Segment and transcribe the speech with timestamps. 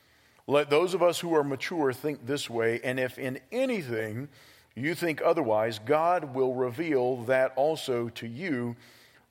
[0.47, 4.29] Let those of us who are mature think this way, and if in anything
[4.75, 8.75] you think otherwise, God will reveal that also to you.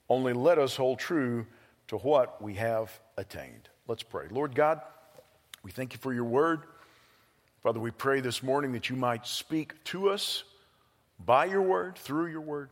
[0.07, 1.45] Only let us hold true
[1.87, 3.69] to what we have attained.
[3.87, 4.27] Let's pray.
[4.29, 4.81] Lord God,
[5.63, 6.61] we thank you for your word.
[7.63, 10.43] Father, we pray this morning that you might speak to us
[11.23, 12.69] by your word, through your word.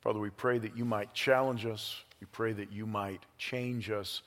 [0.00, 2.02] Father, we pray that you might challenge us.
[2.20, 4.22] We pray that you might change us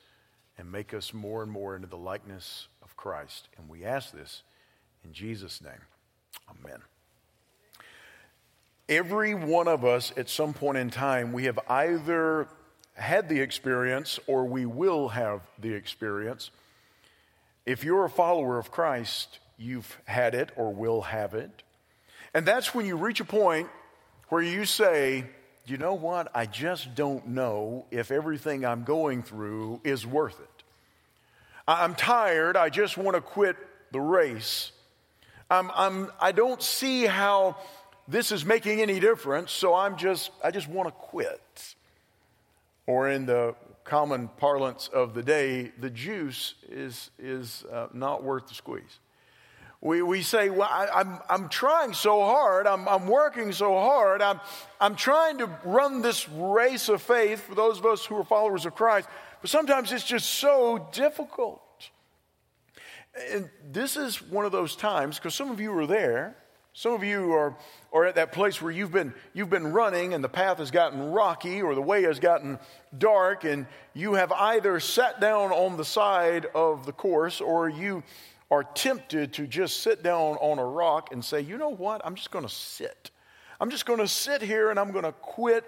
[0.57, 2.67] and make us more and more into the likeness
[3.03, 3.49] Christ.
[3.57, 4.43] And we ask this
[5.03, 5.81] in Jesus' name.
[6.49, 6.79] Amen.
[8.87, 12.47] Every one of us at some point in time, we have either
[12.93, 16.49] had the experience or we will have the experience.
[17.65, 21.51] If you're a follower of Christ, you've had it or will have it.
[22.33, 23.67] And that's when you reach a point
[24.29, 25.25] where you say,
[25.65, 26.31] you know what?
[26.33, 30.52] I just don't know if everything I'm going through is worth it.
[31.67, 32.57] I'm tired.
[32.57, 33.55] I just want to quit
[33.91, 34.71] the race.
[35.49, 37.57] I'm, I'm, I don't see how
[38.07, 41.75] this is making any difference, so I'm just, I just want to quit.
[42.85, 43.55] Or in the
[43.85, 48.99] common parlance of the day, the juice is, is uh, not worth the squeeze.
[49.79, 52.67] We, we say, well, I, am I'm, I'm trying so hard.
[52.67, 54.21] I'm, I'm working so hard.
[54.21, 54.39] I'm,
[54.79, 58.65] I'm trying to run this race of faith for those of us who are followers
[58.65, 59.09] of Christ.
[59.43, 61.61] But sometimes it's just so difficult.
[63.33, 66.37] And this is one of those times, because some of you are there.
[66.71, 67.57] Some of you are,
[67.91, 71.11] are at that place where you've been, you've been running and the path has gotten
[71.11, 72.57] rocky or the way has gotten
[72.97, 78.01] dark, and you have either sat down on the side of the course or you
[78.49, 82.15] are tempted to just sit down on a rock and say, you know what, I'm
[82.15, 83.11] just going to sit.
[83.59, 85.65] I'm just going to sit here and I'm going to quit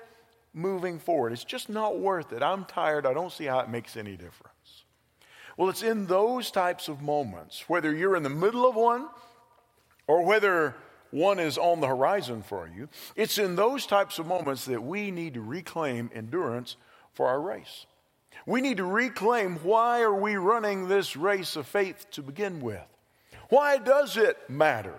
[0.56, 1.34] moving forward.
[1.34, 2.42] It's just not worth it.
[2.42, 3.06] I'm tired.
[3.06, 4.86] I don't see how it makes any difference.
[5.58, 9.08] Well, it's in those types of moments, whether you're in the middle of one
[10.08, 10.76] or whether
[11.12, 15.12] one is on the horizon for you, it's in those types of moments that we
[15.12, 16.76] need to reclaim endurance
[17.14, 17.86] for our race.
[18.46, 22.82] We need to reclaim why are we running this race of faith to begin with?
[23.50, 24.96] Why does it matter?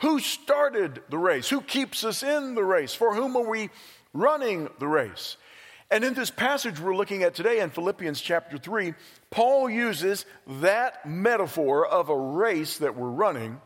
[0.00, 1.48] Who started the race?
[1.50, 2.94] Who keeps us in the race?
[2.94, 3.68] For whom are we
[4.12, 5.36] running the race.
[5.90, 8.94] And in this passage we're looking at today in Philippians chapter 3,
[9.30, 10.24] Paul uses
[10.60, 13.60] that metaphor of a race that we're running,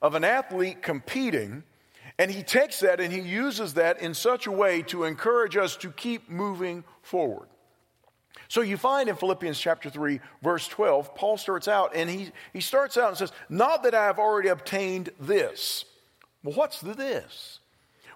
[0.00, 1.62] of an athlete competing,
[2.18, 5.76] and he takes that and he uses that in such a way to encourage us
[5.78, 7.48] to keep moving forward.
[8.48, 12.60] So you find in Philippians chapter 3, verse 12, Paul starts out and he, he
[12.60, 15.84] starts out and says, Not that I have already obtained this.
[16.42, 17.60] Well, what's the this?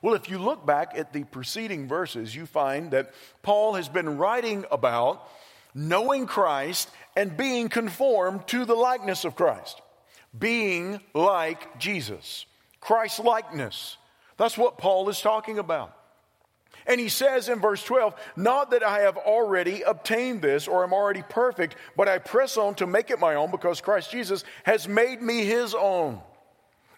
[0.03, 4.19] Well, if you look back at the preceding verses, you find that Paul has been
[4.19, 5.29] writing about
[5.75, 9.81] knowing Christ and being conformed to the likeness of Christ,
[10.37, 12.47] being like Jesus,
[12.81, 13.97] Christ likeness.
[14.37, 15.97] That's what Paul is talking about.
[16.85, 20.93] And he says in verse 12, Not that I have already obtained this or am
[20.93, 24.89] already perfect, but I press on to make it my own because Christ Jesus has
[24.89, 26.21] made me his own.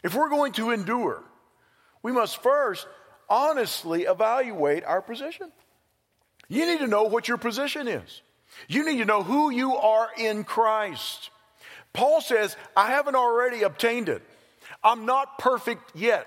[0.03, 1.23] If we're going to endure,
[2.05, 2.87] we must first
[3.29, 5.51] honestly evaluate our position.
[6.49, 8.23] You need to know what your position is.
[8.69, 11.31] You need to know who you are in Christ.
[11.95, 14.23] Paul says, I haven't already obtained it.
[14.83, 16.27] I'm not perfect yet.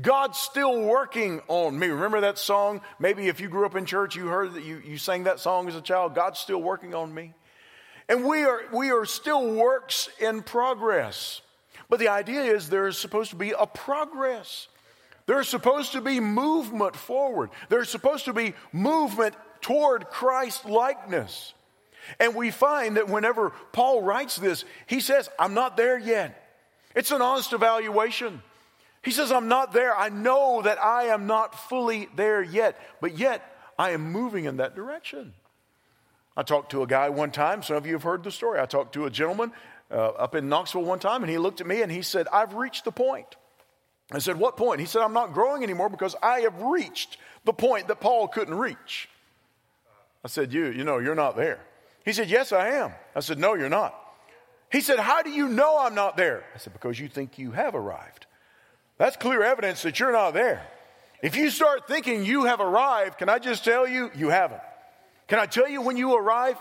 [0.00, 1.88] God's still working on me.
[1.88, 2.80] Remember that song?
[3.00, 5.66] Maybe if you grew up in church, you heard that you, you sang that song
[5.66, 6.14] as a child.
[6.14, 7.34] God's still working on me.
[8.08, 11.40] And we are, we are still works in progress.
[11.88, 14.68] But the idea is there is supposed to be a progress.
[15.26, 17.50] There's supposed to be movement forward.
[17.68, 21.54] There's supposed to be movement toward Christ likeness.
[22.18, 26.36] And we find that whenever Paul writes this, he says, I'm not there yet.
[26.94, 28.42] It's an honest evaluation.
[29.02, 29.96] He says, I'm not there.
[29.96, 33.42] I know that I am not fully there yet, but yet
[33.78, 35.32] I am moving in that direction.
[36.36, 37.62] I talked to a guy one time.
[37.62, 38.60] Some of you have heard the story.
[38.60, 39.52] I talked to a gentleman
[39.90, 42.54] uh, up in Knoxville one time, and he looked at me and he said, I've
[42.54, 43.36] reached the point.
[44.12, 44.80] I said, What point?
[44.80, 48.54] He said, I'm not growing anymore because I have reached the point that Paul couldn't
[48.54, 49.08] reach.
[50.24, 51.60] I said, You, you know, you're not there.
[52.04, 52.92] He said, Yes, I am.
[53.14, 53.94] I said, No, you're not.
[54.70, 56.44] He said, How do you know I'm not there?
[56.54, 58.26] I said, Because you think you have arrived.
[58.98, 60.66] That's clear evidence that you're not there.
[61.22, 64.62] If you start thinking you have arrived, can I just tell you, you haven't.
[65.28, 66.56] Can I tell you when you arrive?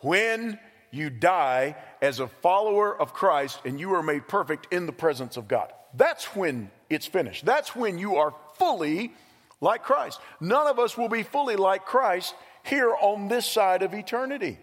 [0.00, 0.58] When
[0.90, 5.36] you die as a follower of Christ and you are made perfect in the presence
[5.36, 5.72] of God.
[5.94, 7.46] That's when it's finished.
[7.46, 9.12] That's when you are fully
[9.60, 10.20] like Christ.
[10.40, 12.34] None of us will be fully like Christ
[12.64, 14.58] here on this side of eternity.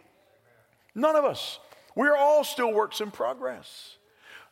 [0.93, 1.59] None of us.
[1.95, 3.95] We're all still works in progress.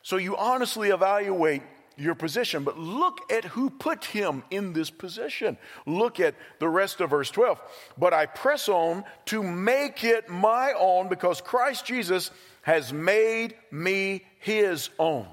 [0.02, 1.62] So you honestly evaluate
[1.98, 5.56] your position, but look at who put him in this position.
[5.86, 7.60] Look at the rest of verse 12.
[7.96, 12.30] But I press on to make it my own because Christ Jesus
[12.62, 15.26] has made me his own.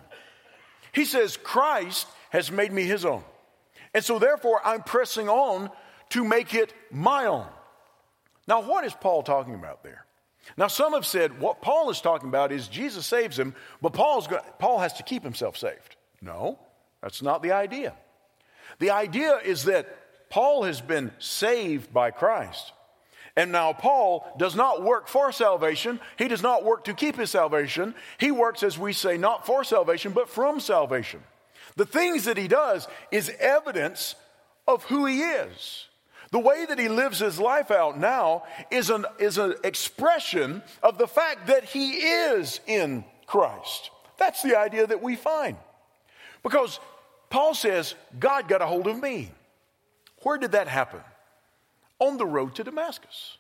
[0.93, 3.23] He says, Christ has made me his own.
[3.93, 5.69] And so therefore, I'm pressing on
[6.09, 7.45] to make it my own.
[8.47, 10.05] Now, what is Paul talking about there?
[10.57, 14.27] Now, some have said what Paul is talking about is Jesus saves him, but Paul's
[14.59, 15.95] Paul has to keep himself saved.
[16.21, 16.59] No,
[17.01, 17.93] that's not the idea.
[18.79, 22.73] The idea is that Paul has been saved by Christ.
[23.35, 25.99] And now Paul does not work for salvation.
[26.17, 27.95] He does not work to keep his salvation.
[28.17, 31.23] He works, as we say, not for salvation, but from salvation.
[31.75, 34.15] The things that he does is evidence
[34.67, 35.87] of who he is.
[36.31, 40.97] The way that he lives his life out now is an, is an expression of
[40.97, 43.91] the fact that he is in Christ.
[44.17, 45.57] That's the idea that we find.
[46.41, 46.79] Because
[47.29, 49.31] Paul says, God got a hold of me.
[50.23, 51.01] Where did that happen?
[51.99, 53.37] On the road to Damascus.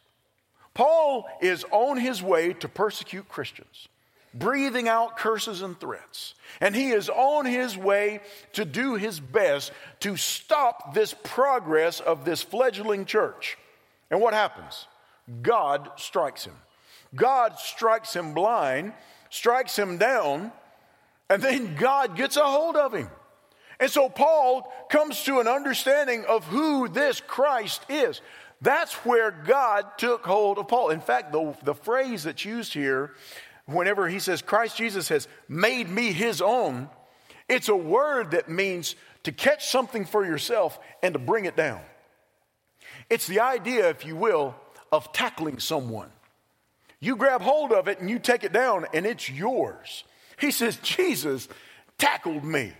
[0.73, 3.87] Paul is on his way to persecute Christians
[4.33, 6.33] breathing out curses and threats.
[6.61, 8.21] And he is on his way
[8.53, 9.71] to do his best
[10.01, 13.57] to stop this progress of this fledgling church.
[14.09, 14.87] And what happens?
[15.41, 16.55] God strikes him.
[17.15, 18.93] God strikes him blind,
[19.29, 20.51] strikes him down,
[21.29, 23.09] and then God gets a hold of him.
[23.79, 28.21] And so Paul comes to an understanding of who this Christ is.
[28.61, 30.89] That's where God took hold of Paul.
[30.89, 33.13] In fact, the, the phrase that's used here
[33.65, 36.89] whenever he says Christ Jesus has made me his own,
[37.47, 41.81] it's a word that means to catch something for yourself and to bring it down.
[43.09, 44.55] It's the idea, if you will,
[44.91, 46.09] of tackling someone.
[46.99, 50.03] You grab hold of it and you take it down, and it's yours.
[50.39, 51.47] He says, Jesus
[51.97, 52.73] tackled me.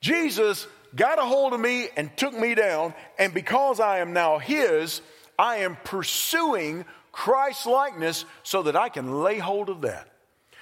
[0.00, 4.38] Jesus got a hold of me and took me down, and because I am now
[4.38, 5.02] His,
[5.38, 6.84] I am pursuing
[7.18, 10.08] Christ likeness so that I can lay hold of that.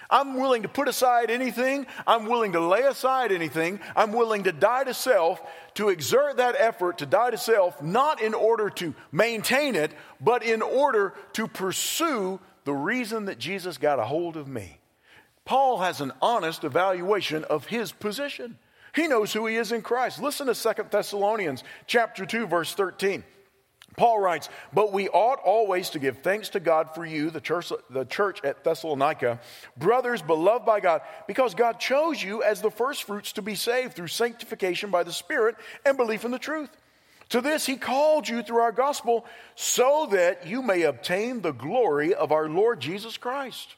[0.08, 1.86] I'm willing to put aside anything.
[2.06, 3.78] I'm willing to lay aside anything.
[3.94, 5.38] I'm willing to die to self,
[5.74, 10.42] to exert that effort to die to self, not in order to maintain it, but
[10.42, 14.78] in order to pursue the reason that Jesus got a hold of me.
[15.44, 18.56] Paul has an honest evaluation of his position.
[18.94, 20.22] He knows who he is in Christ.
[20.22, 23.24] Listen to Second Thessalonians chapter 2 verse 13.
[23.96, 27.72] Paul writes, But we ought always to give thanks to God for you, the church,
[27.90, 29.40] the church at Thessalonica,
[29.76, 34.08] brothers beloved by God, because God chose you as the firstfruits to be saved through
[34.08, 36.70] sanctification by the Spirit and belief in the truth.
[37.30, 39.24] To this he called you through our gospel
[39.54, 43.74] so that you may obtain the glory of our Lord Jesus Christ.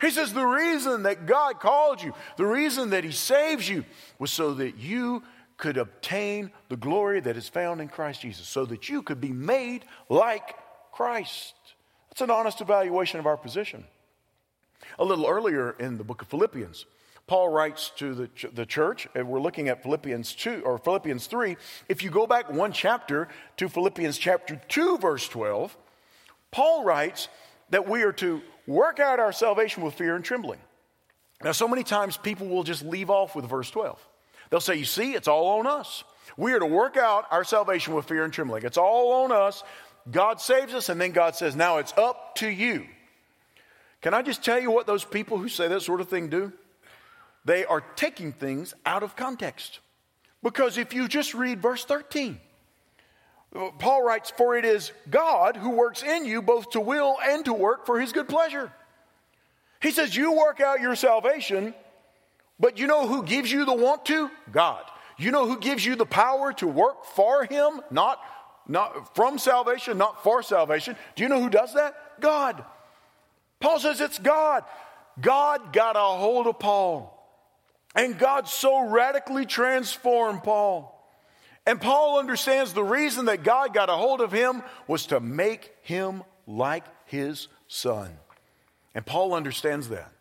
[0.00, 3.84] He says the reason that God called you, the reason that he saves you
[4.18, 5.22] was so that you
[5.62, 9.30] could obtain the glory that is found in Christ Jesus, so that you could be
[9.30, 10.56] made like
[10.90, 11.54] Christ.
[12.10, 13.84] That's an honest evaluation of our position.
[14.98, 16.84] A little earlier in the book of Philippians,
[17.28, 21.28] Paul writes to the, ch- the church, and we're looking at Philippians 2 or Philippians
[21.28, 21.56] 3.
[21.88, 23.28] If you go back one chapter
[23.58, 25.78] to Philippians chapter 2, verse 12,
[26.50, 27.28] Paul writes
[27.70, 30.58] that we are to work out our salvation with fear and trembling.
[31.44, 34.04] Now, so many times people will just leave off with verse 12.
[34.52, 36.04] They'll say, You see, it's all on us.
[36.36, 38.64] We are to work out our salvation with fear and trembling.
[38.64, 39.64] It's all on us.
[40.10, 42.86] God saves us, and then God says, Now it's up to you.
[44.02, 46.52] Can I just tell you what those people who say that sort of thing do?
[47.46, 49.80] They are taking things out of context.
[50.42, 52.38] Because if you just read verse 13,
[53.78, 57.54] Paul writes, For it is God who works in you both to will and to
[57.54, 58.70] work for his good pleasure.
[59.80, 61.72] He says, You work out your salvation
[62.62, 64.30] but you know who gives you the want to?
[64.52, 64.84] God.
[65.18, 67.80] You know who gives you the power to work for Him?
[67.90, 68.20] Not,
[68.68, 70.94] not from salvation, not for salvation.
[71.16, 72.20] Do you know who does that?
[72.20, 72.64] God.
[73.58, 74.62] Paul says it's God.
[75.20, 77.18] God got a hold of Paul.
[77.96, 80.88] And God so radically transformed Paul.
[81.66, 85.74] And Paul understands the reason that God got a hold of him was to make
[85.82, 88.16] him like his son.
[88.94, 90.12] And Paul understands that.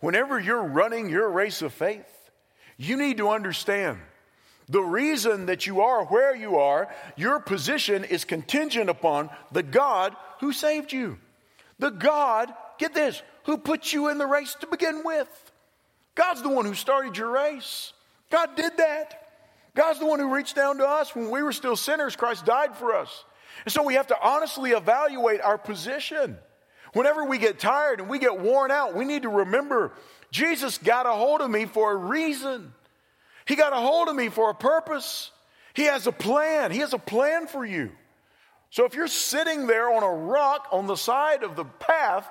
[0.00, 2.30] Whenever you're running your race of faith,
[2.76, 3.98] you need to understand
[4.68, 10.16] the reason that you are where you are, your position is contingent upon the God
[10.40, 11.18] who saved you.
[11.78, 15.28] The God, get this, who put you in the race to begin with.
[16.14, 17.92] God's the one who started your race.
[18.30, 19.20] God did that.
[19.74, 22.16] God's the one who reached down to us when we were still sinners.
[22.16, 23.24] Christ died for us.
[23.64, 26.38] And so we have to honestly evaluate our position.
[26.94, 29.92] Whenever we get tired and we get worn out, we need to remember
[30.30, 32.72] Jesus got a hold of me for a reason.
[33.46, 35.30] He got a hold of me for a purpose.
[35.74, 36.70] He has a plan.
[36.72, 37.92] He has a plan for you.
[38.70, 42.26] So if you're sitting there on a rock on the side of the path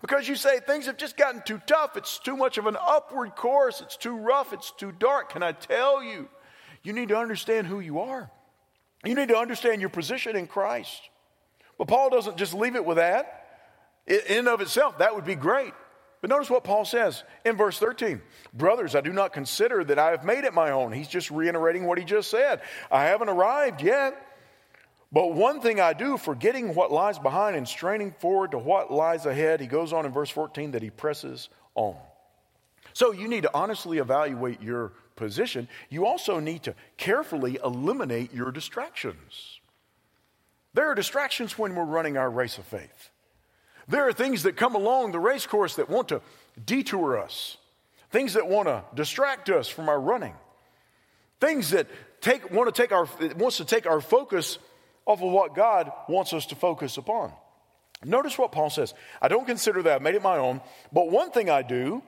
[0.00, 3.34] because you say things have just gotten too tough, it's too much of an upward
[3.34, 6.28] course, it's too rough, it's too dark, can I tell you?
[6.84, 8.30] You need to understand who you are.
[9.04, 11.02] You need to understand your position in Christ.
[11.76, 13.37] But Paul doesn't just leave it with that.
[14.08, 15.74] In and of itself, that would be great.
[16.20, 18.20] But notice what Paul says in verse 13
[18.52, 20.92] Brothers, I do not consider that I have made it my own.
[20.92, 22.62] He's just reiterating what he just said.
[22.90, 24.24] I haven't arrived yet.
[25.10, 29.24] But one thing I do, forgetting what lies behind and straining forward to what lies
[29.24, 31.96] ahead, he goes on in verse 14 that he presses on.
[32.92, 38.52] So you need to honestly evaluate your position, you also need to carefully eliminate your
[38.52, 39.60] distractions.
[40.74, 43.10] There are distractions when we're running our race of faith.
[43.88, 46.20] There are things that come along the race course that want to
[46.64, 47.56] detour us,
[48.10, 50.34] things that want to distract us from our running,
[51.40, 51.86] things that
[52.20, 54.58] take, want to take our, wants to take our focus
[55.06, 57.32] off of what God wants us to focus upon.
[58.04, 58.94] Notice what Paul says.
[59.20, 60.60] I don't consider that I've made it my own,
[60.92, 62.02] but one thing I do,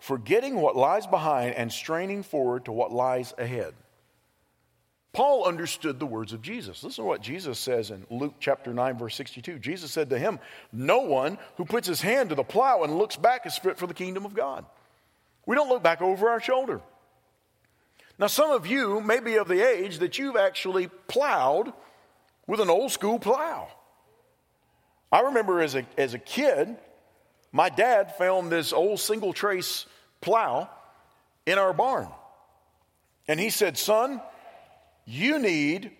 [0.00, 3.74] forgetting what lies behind and straining forward to what lies ahead.
[5.16, 6.84] Paul understood the words of Jesus.
[6.84, 9.58] Listen to what Jesus says in Luke chapter 9, verse 62.
[9.60, 10.38] Jesus said to him,
[10.74, 13.86] No one who puts his hand to the plow and looks back is fit for
[13.86, 14.66] the kingdom of God.
[15.46, 16.82] We don't look back over our shoulder.
[18.18, 21.72] Now, some of you may be of the age that you've actually plowed
[22.46, 23.68] with an old school plow.
[25.10, 26.76] I remember as a, as a kid,
[27.52, 29.86] my dad found this old single trace
[30.20, 30.68] plow
[31.46, 32.08] in our barn.
[33.26, 34.20] And he said, Son,
[35.06, 35.92] you need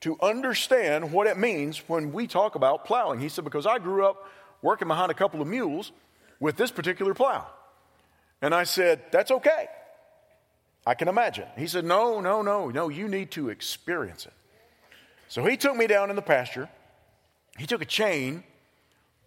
[0.00, 3.20] to understand what it means when we talk about plowing.
[3.20, 4.28] He said, Because I grew up
[4.62, 5.92] working behind a couple of mules
[6.40, 7.46] with this particular plow.
[8.42, 9.68] And I said, That's okay.
[10.86, 11.46] I can imagine.
[11.56, 14.32] He said, No, no, no, no, you need to experience it.
[15.28, 16.68] So he took me down in the pasture.
[17.58, 18.44] He took a chain,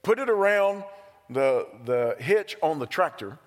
[0.03, 0.83] put it around
[1.29, 3.39] the, the hitch on the tractor,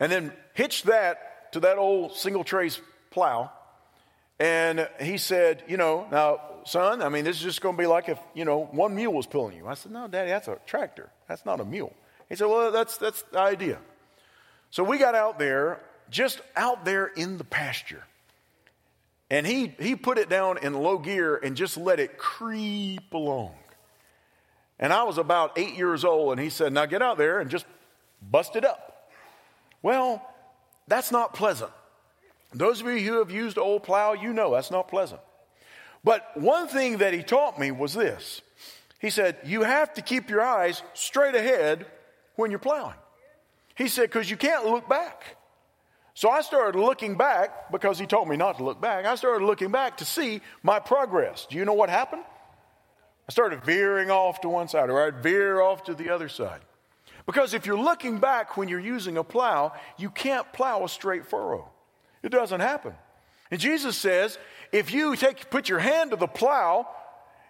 [0.00, 3.50] and then hitched that to that old single trace plow.
[4.38, 7.86] And he said, You know, now, son, I mean, this is just going to be
[7.86, 9.66] like if, you know, one mule was pulling you.
[9.66, 11.10] I said, No, Daddy, that's a tractor.
[11.28, 11.94] That's not a mule.
[12.28, 13.78] He said, Well, that's, that's the idea.
[14.70, 15.80] So we got out there,
[16.10, 18.04] just out there in the pasture.
[19.30, 23.54] And he, he put it down in low gear and just let it creep along.
[24.78, 27.50] And I was about eight years old, and he said, Now get out there and
[27.50, 27.66] just
[28.22, 29.10] bust it up.
[29.82, 30.24] Well,
[30.86, 31.70] that's not pleasant.
[32.54, 35.20] Those of you who have used old plow, you know that's not pleasant.
[36.04, 38.42] But one thing that he taught me was this
[39.00, 41.86] He said, You have to keep your eyes straight ahead
[42.36, 42.96] when you're plowing.
[43.74, 45.36] He said, Because you can't look back.
[46.14, 49.04] So I started looking back because he told me not to look back.
[49.04, 51.46] I started looking back to see my progress.
[51.48, 52.24] Do you know what happened?
[53.28, 56.60] I started veering off to one side, or I'd veer off to the other side.
[57.24, 61.24] Because if you're looking back when you're using a plow, you can't plow a straight
[61.24, 61.70] furrow.
[62.22, 62.94] It doesn't happen.
[63.50, 64.38] And Jesus says,
[64.72, 66.86] if you take, put your hand to the plow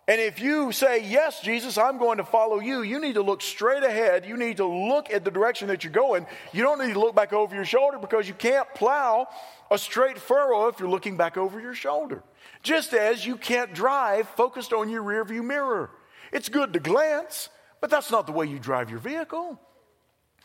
[0.09, 3.43] and if you say, Yes, Jesus, I'm going to follow you, you need to look
[3.43, 4.25] straight ahead.
[4.25, 6.27] You need to look at the direction that you're going.
[6.55, 9.29] You don't need to look back over your shoulder because you can't plow
[9.71, 12.23] a straight furrow if you're looking back over your shoulder.
[12.63, 15.91] Just as you can't drive focused on your rearview mirror.
[16.33, 17.51] It's good to glance,
[17.83, 19.61] but that's not the way you drive your vehicle.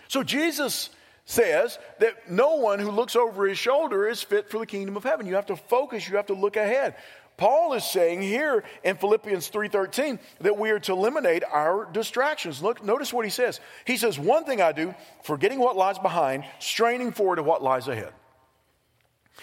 [0.10, 0.90] So Jesus
[1.26, 5.04] says that no one who looks over his shoulder is fit for the kingdom of
[5.04, 5.26] heaven.
[5.26, 6.96] You have to focus, you have to look ahead.
[7.38, 12.62] Paul is saying here in Philippians 3:13 that we are to eliminate our distractions.
[12.62, 13.60] Look, notice what he says.
[13.86, 17.88] He says, "One thing I do, forgetting what lies behind, straining forward to what lies
[17.88, 18.14] ahead."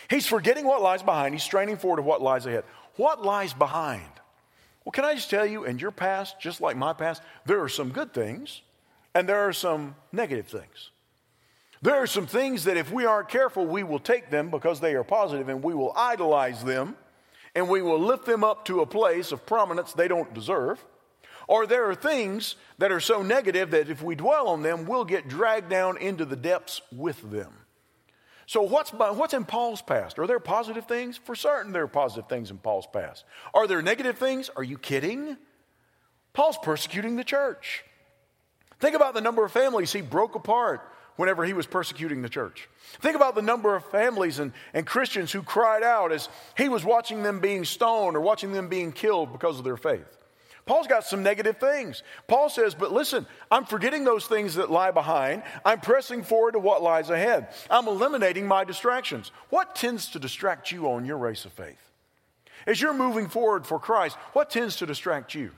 [0.09, 2.65] He's forgetting what lies behind, he's straining forward to what lies ahead.
[2.97, 4.09] What lies behind?
[4.85, 7.69] Well, can I just tell you, in your past, just like my past, there are
[7.69, 8.63] some good things
[9.15, 10.91] and there are some negative things.
[11.83, 14.95] There are some things that if we aren't careful, we will take them because they
[14.95, 16.95] are positive and we will idolize them
[17.55, 20.85] and we will lift them up to a place of prominence they don't deserve.
[21.49, 25.07] Or there are things that are so negative that if we dwell on them, we'll
[25.07, 27.53] get dragged down into the depths with them.
[28.47, 30.19] So, what's, what's in Paul's past?
[30.19, 31.17] Are there positive things?
[31.17, 33.25] For certain, there are positive things in Paul's past.
[33.55, 34.51] Are there negative things?
[34.57, 35.37] Are you kidding?
[36.33, 37.85] Paul's persecuting the church.
[38.81, 40.83] Think about the number of families he broke apart
[41.21, 42.67] whenever he was persecuting the church.
[43.03, 46.83] Think about the number of families and, and Christians who cried out as he was
[46.83, 50.17] watching them being stoned or watching them being killed because of their faith.
[50.65, 52.03] Paul's got some negative things.
[52.27, 55.43] Paul says, but listen, I'm forgetting those things that lie behind.
[55.63, 57.49] I'm pressing forward to what lies ahead.
[57.69, 59.31] I'm eliminating my distractions.
[59.51, 61.91] What tends to distract you on your race of faith?
[62.67, 65.51] As you're moving forward for Christ, what tends to distract you?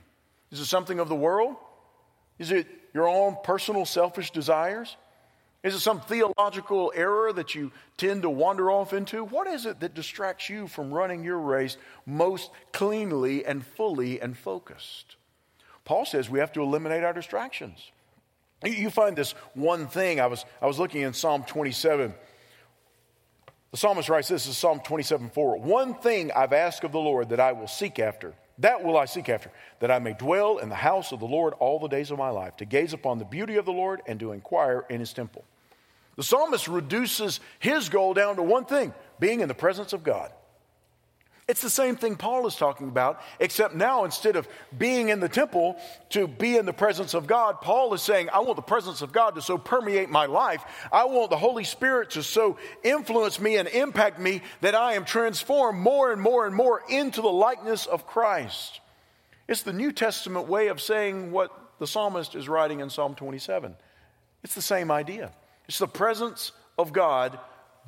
[0.50, 1.54] Is it something of the world?
[2.40, 4.96] Is it your own personal selfish desires?
[5.62, 9.24] Is it some theological error that you tend to wander off into?
[9.24, 14.36] What is it that distracts you from running your race most cleanly and fully and
[14.36, 15.16] focused?
[15.84, 17.92] Paul says we have to eliminate our distractions.
[18.64, 20.20] You find this one thing.
[20.20, 22.14] I was, I was looking in Psalm 27.
[23.70, 25.58] The psalmist writes this is Psalm 27 4.
[25.58, 29.06] One thing I've asked of the Lord that I will seek after, that will I
[29.06, 29.50] seek after,
[29.80, 32.30] that I may dwell in the house of the Lord all the days of my
[32.30, 35.44] life, to gaze upon the beauty of the Lord and to inquire in his temple.
[36.16, 40.32] The psalmist reduces his goal down to one thing being in the presence of God.
[41.48, 45.28] It's the same thing Paul is talking about, except now instead of being in the
[45.28, 45.76] temple
[46.10, 49.12] to be in the presence of God, Paul is saying, I want the presence of
[49.12, 50.62] God to so permeate my life.
[50.92, 55.04] I want the Holy Spirit to so influence me and impact me that I am
[55.04, 58.80] transformed more and more and more into the likeness of Christ.
[59.48, 61.50] It's the New Testament way of saying what
[61.80, 63.74] the psalmist is writing in Psalm 27.
[64.44, 65.32] It's the same idea.
[65.72, 67.38] It's the presence of God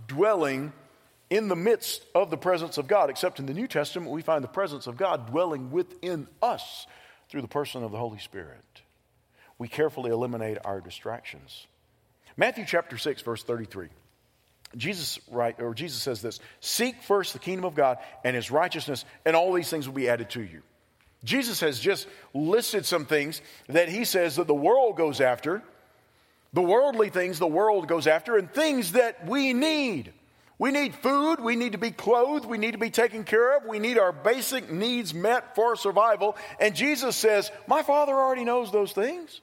[0.06, 0.72] dwelling
[1.28, 4.42] in the midst of the presence of God, except in the New Testament, we find
[4.42, 6.86] the presence of God dwelling within us
[7.28, 8.64] through the person of the Holy Spirit.
[9.58, 11.66] We carefully eliminate our distractions.
[12.38, 13.88] Matthew chapter 6, verse 33.
[14.78, 19.04] Jesus right or Jesus says this seek first the kingdom of God and his righteousness,
[19.26, 20.62] and all these things will be added to you.
[21.22, 25.62] Jesus has just listed some things that he says that the world goes after
[26.54, 30.12] the worldly things the world goes after and things that we need.
[30.56, 33.64] We need food, we need to be clothed, we need to be taken care of,
[33.64, 36.36] we need our basic needs met for survival.
[36.60, 39.40] And Jesus says, My Father already knows those things.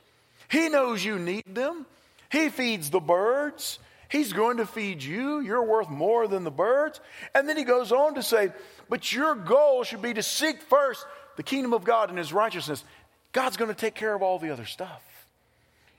[0.50, 1.86] He knows you need them.
[2.32, 3.80] He feeds the birds.
[4.08, 5.42] He's going to feed you.
[5.42, 7.02] You're worth more than the birds.
[7.36, 8.54] And then he goes on to say,
[8.90, 12.86] But your goal should be to seek first the kingdom of God and his righteousness.
[13.34, 15.02] God's going to take care of all the other stuff.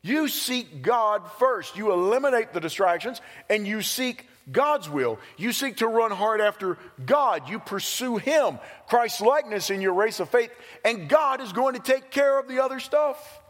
[0.03, 1.77] You seek God first.
[1.77, 5.21] You eliminate the distractions and you seek God's will.
[5.37, 7.49] You seek to run hard after God.
[7.49, 10.51] You pursue Him, Christ's likeness in your race of faith,
[10.85, 13.41] and God is going to take care of the other stuff.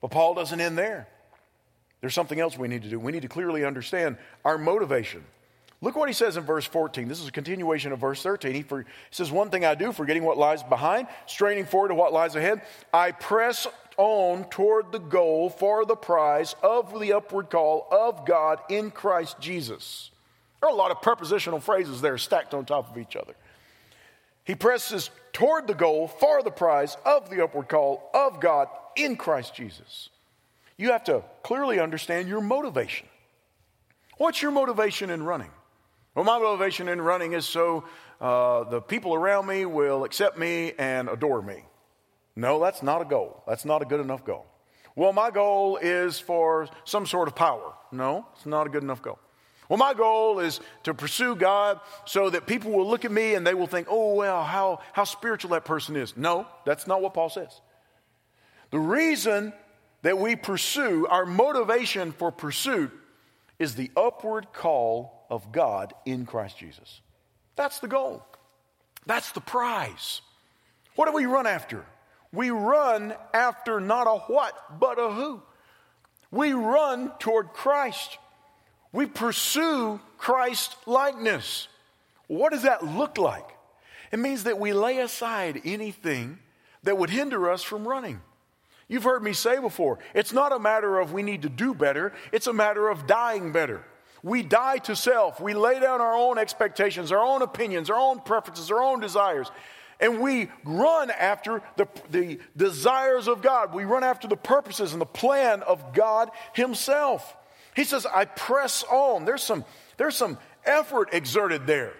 [0.00, 1.08] But Paul doesn't end there.
[2.00, 2.98] There's something else we need to do.
[2.98, 5.24] We need to clearly understand our motivation.
[5.82, 7.06] Look what he says in verse 14.
[7.08, 8.54] This is a continuation of verse 13.
[8.54, 11.94] He, for, he says, One thing I do, forgetting what lies behind, straining forward to
[11.94, 12.62] what lies ahead,
[12.94, 13.66] I press
[13.96, 19.38] on toward the goal for the prize of the upward call of God in Christ
[19.40, 20.10] Jesus.
[20.60, 23.34] There are a lot of prepositional phrases there stacked on top of each other.
[24.44, 29.16] He presses toward the goal for the prize of the upward call of God in
[29.16, 30.08] Christ Jesus.
[30.76, 33.06] You have to clearly understand your motivation.
[34.18, 35.50] What's your motivation in running?
[36.14, 37.84] Well, my motivation in running is so
[38.20, 41.64] uh, the people around me will accept me and adore me.
[42.36, 43.42] No, that's not a goal.
[43.48, 44.46] That's not a good enough goal.
[44.94, 47.74] Well, my goal is for some sort of power.
[47.90, 49.18] No, it's not a good enough goal.
[49.68, 53.46] Well, my goal is to pursue God so that people will look at me and
[53.46, 56.16] they will think, oh, well, how, how spiritual that person is.
[56.16, 57.60] No, that's not what Paul says.
[58.70, 59.52] The reason
[60.02, 62.92] that we pursue, our motivation for pursuit,
[63.58, 67.00] is the upward call of God in Christ Jesus.
[67.56, 68.24] That's the goal.
[69.06, 70.20] That's the prize.
[70.94, 71.84] What do we run after?
[72.36, 75.40] We run after not a what, but a who.
[76.30, 78.18] We run toward Christ.
[78.92, 81.68] We pursue Christ likeness.
[82.26, 83.48] What does that look like?
[84.12, 86.38] It means that we lay aside anything
[86.82, 88.20] that would hinder us from running.
[88.86, 92.12] You've heard me say before, it's not a matter of we need to do better,
[92.32, 93.82] it's a matter of dying better.
[94.22, 95.40] We die to self.
[95.40, 99.50] We lay down our own expectations, our own opinions, our own preferences, our own desires.
[99.98, 103.72] And we run after the, the desires of God.
[103.72, 107.34] We run after the purposes and the plan of God Himself.
[107.74, 109.24] He says, I press on.
[109.24, 109.64] There's some,
[109.96, 111.92] there's some effort exerted there.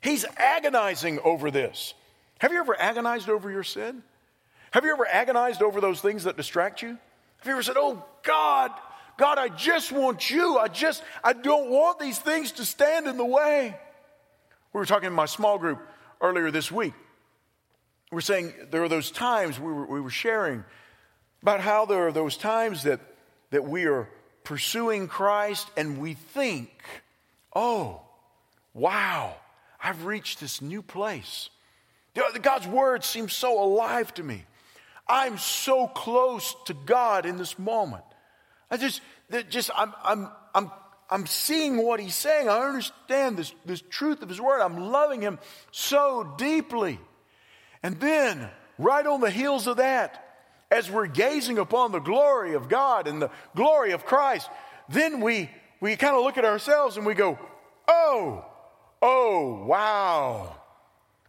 [0.00, 1.94] He's agonizing over this.
[2.38, 4.02] Have you ever agonized over your sin?
[4.70, 6.88] Have you ever agonized over those things that distract you?
[6.88, 8.70] Have you ever said, Oh God,
[9.16, 10.58] God, I just want you.
[10.58, 13.76] I just, I don't want these things to stand in the way.
[14.72, 15.80] We were talking in my small group
[16.24, 16.94] earlier this week.
[18.10, 20.64] We're saying there are those times we were, we were sharing
[21.42, 23.00] about how there are those times that,
[23.50, 24.08] that we are
[24.42, 26.70] pursuing Christ and we think,
[27.54, 28.00] oh,
[28.72, 29.36] wow,
[29.82, 31.50] I've reached this new place.
[32.40, 34.44] God's word seems so alive to me.
[35.06, 38.04] I'm so close to God in this moment.
[38.70, 39.02] I just,
[39.50, 40.70] just I'm, I'm, I'm,
[41.14, 42.48] I'm seeing what he's saying.
[42.48, 44.60] I understand this, this truth of his word.
[44.60, 45.38] I'm loving him
[45.70, 46.98] so deeply.
[47.84, 50.20] And then, right on the heels of that,
[50.72, 54.50] as we're gazing upon the glory of God and the glory of Christ,
[54.88, 55.48] then we,
[55.80, 57.38] we kind of look at ourselves and we go,
[57.86, 58.44] oh,
[59.00, 60.56] oh, wow.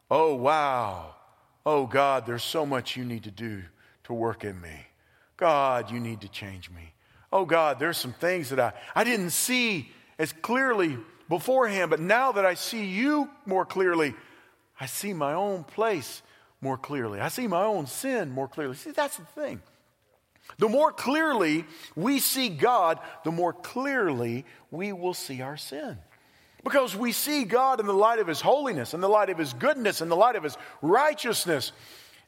[0.09, 1.13] Oh, wow.
[1.63, 3.61] Oh, God, there's so much you need to do
[4.05, 4.87] to work in me.
[5.37, 6.94] God, you need to change me.
[7.35, 12.31] Oh, God, there's some things that I, I didn't see as clearly beforehand, but now
[12.31, 14.13] that I see you more clearly,
[14.79, 16.21] I see my own place
[16.61, 17.19] more clearly.
[17.19, 18.75] I see my own sin more clearly.
[18.75, 19.61] See, that's the thing.
[20.59, 25.97] The more clearly we see God, the more clearly we will see our sin.
[26.63, 29.51] Because we see God in the light of His holiness, in the light of His
[29.51, 31.73] goodness, in the light of His righteousness.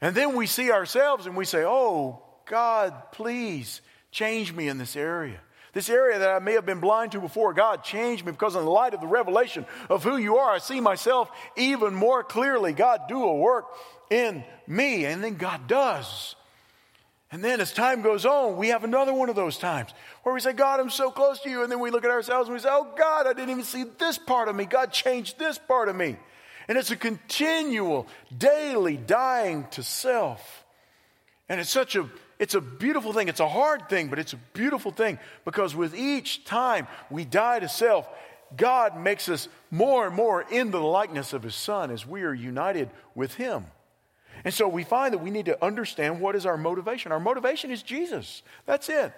[0.01, 3.79] And then we see ourselves and we say, Oh, God, please
[4.17, 5.39] change me in this area.
[5.73, 8.65] This area that I may have been blind to before, God, change me because in
[8.65, 12.73] the light of the revelation of who you are, I see myself even more clearly.
[12.73, 13.65] God, do a work
[14.09, 15.05] in me.
[15.05, 16.35] And then God does.
[17.31, 19.91] And then as time goes on, we have another one of those times
[20.23, 21.61] where we say, God, I'm so close to you.
[21.61, 23.83] And then we look at ourselves and we say, Oh, God, I didn't even see
[23.99, 24.65] this part of me.
[24.65, 26.17] God changed this part of me.
[26.67, 30.65] And it's a continual, daily dying to self.
[31.49, 33.29] And it's such a it's a beautiful thing.
[33.29, 37.59] It's a hard thing, but it's a beautiful thing because with each time we die
[37.59, 38.07] to self,
[38.55, 42.33] God makes us more and more in the likeness of His Son as we are
[42.33, 43.65] united with Him.
[44.43, 47.11] And so we find that we need to understand what is our motivation.
[47.11, 48.43] Our motivation is Jesus.
[48.65, 49.11] That's it.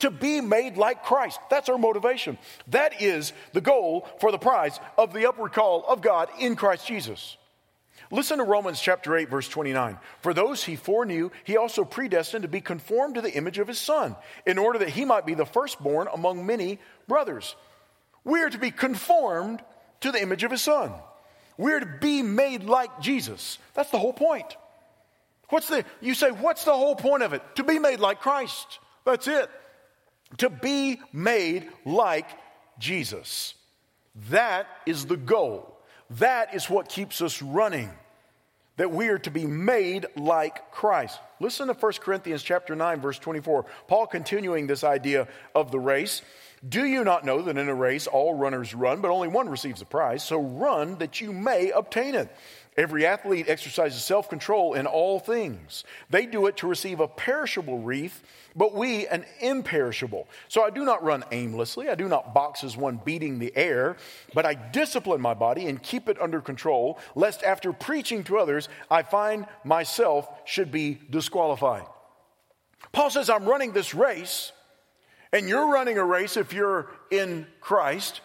[0.00, 1.38] To be made like Christ.
[1.50, 2.38] That's our motivation.
[2.68, 6.86] That is the goal for the prize of the upward call of God in Christ
[6.86, 7.36] Jesus.
[8.12, 9.98] Listen to Romans chapter 8, verse 29.
[10.20, 13.78] For those he foreknew, he also predestined to be conformed to the image of his
[13.78, 17.56] Son, in order that he might be the firstborn among many brothers.
[18.22, 19.62] We are to be conformed
[20.02, 20.92] to the image of his Son.
[21.56, 23.58] We're to be made like Jesus.
[23.72, 24.58] That's the whole point.
[25.48, 27.42] What's the, you say, what's the whole point of it?
[27.56, 28.78] To be made like Christ.
[29.06, 29.48] That's it.
[30.36, 32.28] To be made like
[32.78, 33.54] Jesus.
[34.28, 35.78] That is the goal.
[36.18, 37.90] That is what keeps us running.
[38.76, 41.18] That we are to be made like Christ.
[41.40, 43.66] Listen to 1 Corinthians chapter 9 verse 24.
[43.86, 46.22] Paul continuing this idea of the race.
[46.66, 49.82] Do you not know that in a race all runners run, but only one receives
[49.82, 50.22] a prize?
[50.22, 52.34] So run that you may obtain it.
[52.74, 55.84] Every athlete exercises self control in all things.
[56.08, 58.22] They do it to receive a perishable wreath,
[58.56, 60.26] but we an imperishable.
[60.48, 61.90] So I do not run aimlessly.
[61.90, 63.98] I do not box as one beating the air,
[64.32, 68.70] but I discipline my body and keep it under control, lest after preaching to others,
[68.90, 71.84] I find myself should be disqualified.
[72.92, 74.52] Paul says, I'm running this race
[75.32, 78.22] and you're running a race if you're in Christ.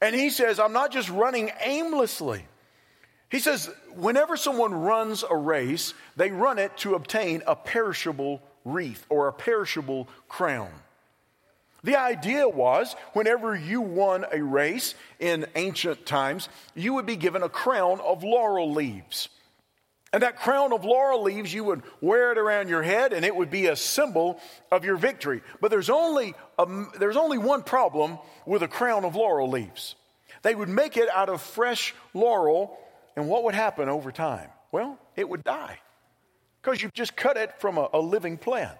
[0.00, 2.44] And he says, I'm not just running aimlessly.
[3.30, 9.04] He says, whenever someone runs a race, they run it to obtain a perishable wreath
[9.08, 10.70] or a perishable crown.
[11.84, 17.42] The idea was whenever you won a race in ancient times, you would be given
[17.42, 19.28] a crown of laurel leaves.
[20.12, 23.36] And that crown of laurel leaves, you would wear it around your head and it
[23.36, 24.40] would be a symbol
[24.72, 25.42] of your victory.
[25.60, 26.66] But there's only, a,
[26.98, 29.94] there's only one problem with a crown of laurel leaves.
[30.42, 32.78] They would make it out of fresh laurel,
[33.18, 34.48] and what would happen over time?
[34.70, 35.80] Well, it would die
[36.62, 38.78] because you've just cut it from a, a living plant.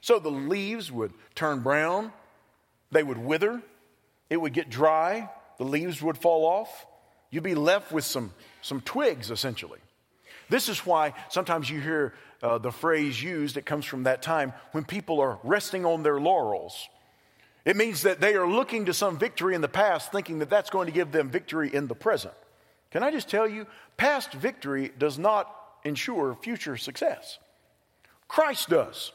[0.00, 2.12] So the leaves would turn brown,
[2.90, 3.62] they would wither,
[4.28, 6.84] it would get dry, the leaves would fall off.
[7.30, 9.78] You'd be left with some, some twigs, essentially.
[10.48, 14.52] This is why sometimes you hear uh, the phrase used that comes from that time
[14.72, 16.88] when people are resting on their laurels.
[17.64, 20.70] It means that they are looking to some victory in the past, thinking that that's
[20.70, 22.34] going to give them victory in the present.
[22.90, 27.38] Can I just tell you, past victory does not ensure future success.
[28.28, 29.12] Christ does.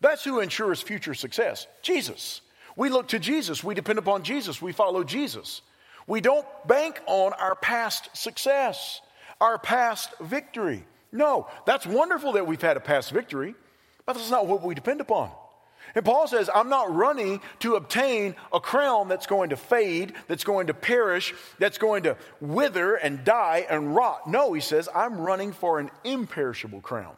[0.00, 2.40] That's who ensures future success Jesus.
[2.74, 5.60] We look to Jesus, we depend upon Jesus, we follow Jesus.
[6.06, 9.00] We don't bank on our past success,
[9.40, 10.84] our past victory.
[11.12, 13.54] No, that's wonderful that we've had a past victory,
[14.06, 15.30] but that's not what we depend upon.
[15.94, 20.44] And Paul says, I'm not running to obtain a crown that's going to fade, that's
[20.44, 24.28] going to perish, that's going to wither and die and rot.
[24.28, 27.14] No, he says, I'm running for an imperishable crown.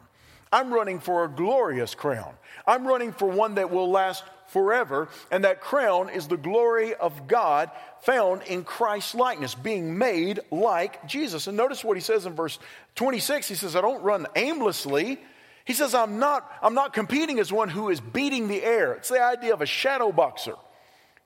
[0.51, 2.33] I'm running for a glorious crown.
[2.65, 5.09] I'm running for one that will last forever.
[5.31, 11.05] And that crown is the glory of God found in Christ's likeness, being made like
[11.07, 11.47] Jesus.
[11.47, 12.59] And notice what he says in verse
[12.95, 13.47] 26.
[13.47, 15.19] He says, I don't run aimlessly.
[15.65, 18.93] He says, I'm not, I'm not competing as one who is beating the air.
[18.93, 20.53] It's the idea of a shadow boxer.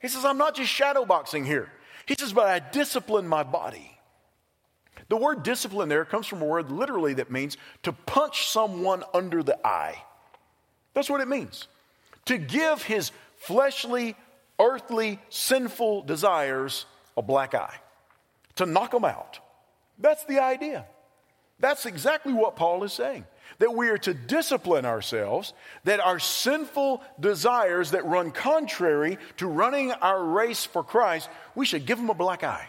[0.00, 1.70] He says, I'm not just shadow boxing here.
[2.06, 3.98] He says, but I discipline my body.
[5.10, 9.42] The word discipline there comes from a word literally that means to punch someone under
[9.42, 10.02] the eye.
[10.94, 11.68] That's what it means.
[12.26, 14.16] To give his fleshly,
[14.58, 17.76] earthly, sinful desires a black eye,
[18.56, 19.38] to knock them out.
[19.98, 20.86] That's the idea.
[21.58, 23.26] That's exactly what Paul is saying
[23.58, 25.52] that we are to discipline ourselves,
[25.84, 31.86] that our sinful desires that run contrary to running our race for Christ, we should
[31.86, 32.66] give them a black eye.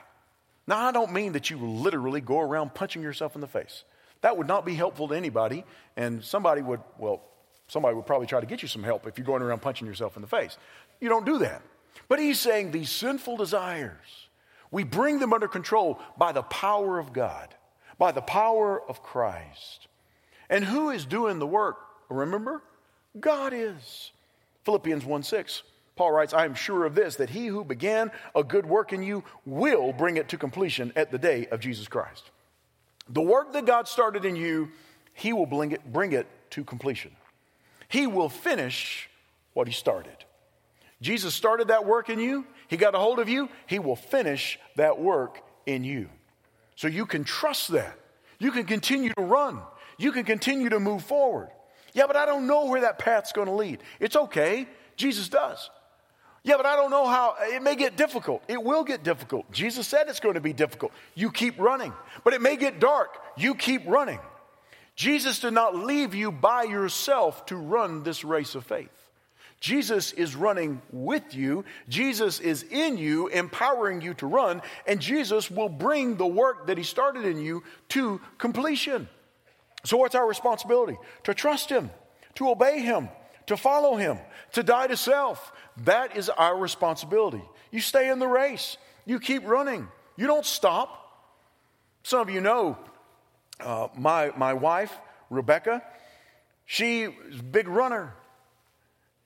[0.68, 3.84] Now, I don't mean that you literally go around punching yourself in the face.
[4.22, 5.66] That would not be helpful to anybody,
[5.98, 7.22] and somebody would, well,
[7.68, 10.16] somebody would probably try to get you some help if you're going around punching yourself
[10.16, 10.58] in the face.
[11.00, 11.62] You don't do that.
[12.08, 14.30] But he's saying these sinful desires,
[14.70, 17.54] we bring them under control by the power of God,
[17.98, 19.88] by the power of Christ.
[20.52, 21.78] And who is doing the work?
[22.10, 22.62] Remember?
[23.20, 24.12] God is.
[24.66, 25.64] Philippians 1 6.
[25.96, 29.04] Paul writes, I am sure of this, that he who began a good work in
[29.04, 32.32] you will bring it to completion at the day of Jesus Christ.
[33.10, 34.70] The work that God started in you,
[35.14, 37.12] he will bring it, bring it to completion.
[37.88, 39.10] He will finish
[39.54, 40.16] what he started.
[41.02, 44.60] Jesus started that work in you, he got a hold of you, he will finish
[44.78, 46.10] that work in you.
[46.76, 47.98] So you can trust that.
[48.40, 49.60] You can continue to run
[50.02, 51.50] you can continue to move forward.
[51.94, 53.82] Yeah, but I don't know where that path's going to lead.
[54.00, 54.68] It's okay.
[54.96, 55.70] Jesus does.
[56.44, 57.36] Yeah, but I don't know how.
[57.40, 58.44] It may get difficult.
[58.48, 59.52] It will get difficult.
[59.52, 60.92] Jesus said it's going to be difficult.
[61.14, 61.94] You keep running.
[62.24, 63.18] But it may get dark.
[63.38, 64.20] You keep running.
[64.96, 68.90] Jesus did not leave you by yourself to run this race of faith.
[69.60, 71.64] Jesus is running with you.
[71.88, 74.64] Jesus is in you, empowering you to run.
[74.88, 79.08] And Jesus will bring the work that He started in you to completion.
[79.84, 80.98] So, what's our responsibility?
[81.24, 81.90] To trust Him,
[82.36, 83.10] to obey Him,
[83.48, 84.20] to follow Him,
[84.54, 85.52] to die to self.
[85.78, 87.42] That is our responsibility.
[87.72, 90.98] You stay in the race, you keep running, you don't stop.
[92.04, 92.78] Some of you know
[93.60, 94.94] uh, my, my wife,
[95.30, 95.84] Rebecca,
[96.66, 98.14] she is a big runner.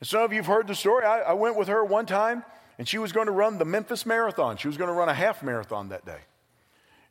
[0.04, 1.06] Some of you have heard the story.
[1.06, 2.44] I, I went with her one time,
[2.78, 4.58] and she was going to run the Memphis Marathon.
[4.58, 6.20] She was going to run a half marathon that day.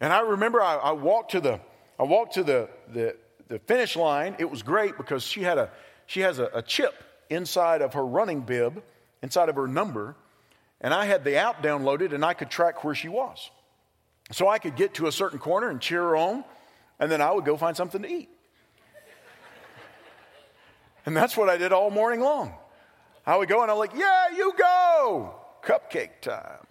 [0.01, 1.61] And I remember I, I walked to the
[1.99, 3.17] I walked to the, the,
[3.49, 5.71] the finish line, it was great because she had a
[6.07, 6.95] she has a, a chip
[7.31, 8.83] inside of her running bib,
[9.23, 10.15] inside of her number,
[10.81, 13.51] and I had the app downloaded and I could track where she was.
[14.33, 16.45] So I could get to a certain corner and cheer her on,
[16.99, 18.31] and then I would go find something to eat.
[21.07, 22.55] and that's what I did all morning long.
[23.27, 25.35] I would go and I'm like, yeah, you go.
[25.63, 26.67] Cupcake time.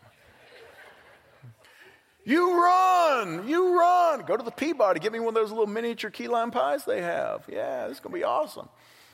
[2.26, 4.22] You run, you run.
[4.22, 7.02] Go to the Peabody, get me one of those little miniature key lime pies they
[7.02, 7.44] have.
[7.52, 8.70] Yeah, this is going to be awesome.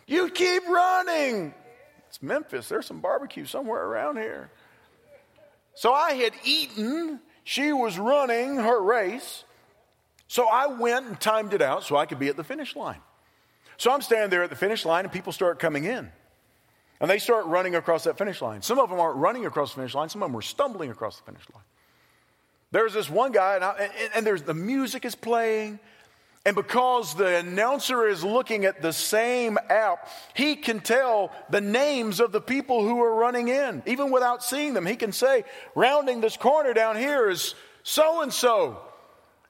[0.05, 1.53] You keep running.
[2.07, 2.69] It's Memphis.
[2.69, 4.51] There's some barbecue somewhere around here.
[5.75, 7.19] So I had eaten.
[7.43, 9.43] She was running her race.
[10.27, 12.99] So I went and timed it out so I could be at the finish line.
[13.77, 16.11] So I'm standing there at the finish line, and people start coming in.
[16.99, 18.61] And they start running across that finish line.
[18.61, 21.17] Some of them aren't running across the finish line, some of them were stumbling across
[21.17, 21.63] the finish line.
[22.71, 25.79] There's this one guy, and, I, and, and there's the music is playing,
[26.45, 32.19] and because the announcer is looking at the same app, he can tell the names
[32.19, 34.85] of the people who are running in, even without seeing them.
[34.85, 35.43] He can say,
[35.75, 38.79] rounding this corner down here is so and so.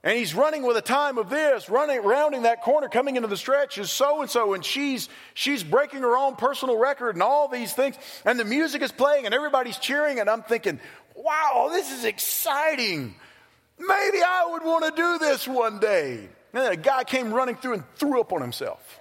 [0.01, 3.35] And he's running with a time of this, running, rounding that corner, coming into the
[3.35, 7.49] stretch is so and so, and she's she's breaking her own personal record and all
[7.49, 7.97] these things.
[8.23, 10.79] And the music is playing and everybody's cheering, and I'm thinking,
[11.23, 13.15] wow, this is exciting.
[13.77, 16.15] Maybe I would want to do this one day.
[16.17, 18.99] And then a guy came running through and threw up on himself.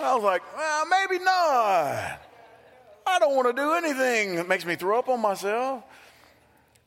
[0.00, 2.20] I was like, well, maybe not.
[3.06, 5.84] I don't want to do anything that makes me throw up on myself.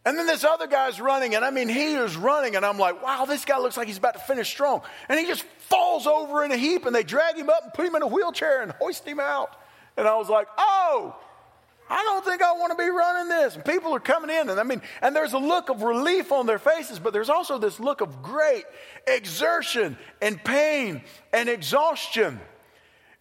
[0.05, 3.01] And then this other guy's running, and I mean, he is running, and I'm like,
[3.01, 4.81] wow, this guy looks like he's about to finish strong.
[5.09, 7.87] And he just falls over in a heap, and they drag him up and put
[7.87, 9.55] him in a wheelchair and hoist him out.
[9.97, 11.15] And I was like, oh,
[11.89, 13.55] I don't think I want to be running this.
[13.55, 16.47] And people are coming in, and I mean, and there's a look of relief on
[16.47, 18.63] their faces, but there's also this look of great
[19.07, 22.39] exertion and pain and exhaustion.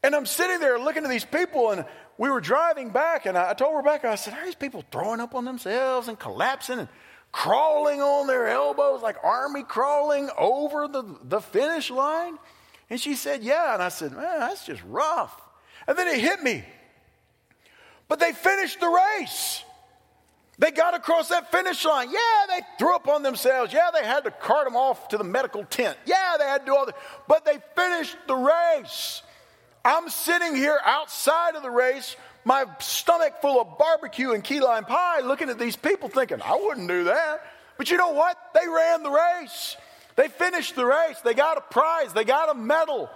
[0.02, 1.84] And I'm sitting there looking at these people, and
[2.16, 5.34] we were driving back, and I told Rebecca, I said, Are these people throwing up
[5.34, 6.88] on themselves and collapsing and
[7.32, 12.38] crawling on their elbows like army crawling over the, the finish line?
[12.88, 13.74] And she said, Yeah.
[13.74, 15.38] And I said, Man, that's just rough.
[15.86, 16.64] And then it hit me.
[18.08, 19.62] But they finished the race.
[20.58, 22.10] They got across that finish line.
[22.10, 23.72] Yeah, they threw up on themselves.
[23.72, 25.96] Yeah, they had to cart them off to the medical tent.
[26.06, 26.96] Yeah, they had to do all that.
[27.26, 29.22] But they finished the race.
[29.84, 34.84] I'm sitting here outside of the race, my stomach full of barbecue and key lime
[34.84, 37.44] pie, looking at these people thinking, I wouldn't do that.
[37.76, 38.38] But you know what?
[38.54, 39.76] They ran the race.
[40.16, 41.20] They finished the race.
[41.24, 42.12] They got a prize.
[42.12, 43.10] They got a medal.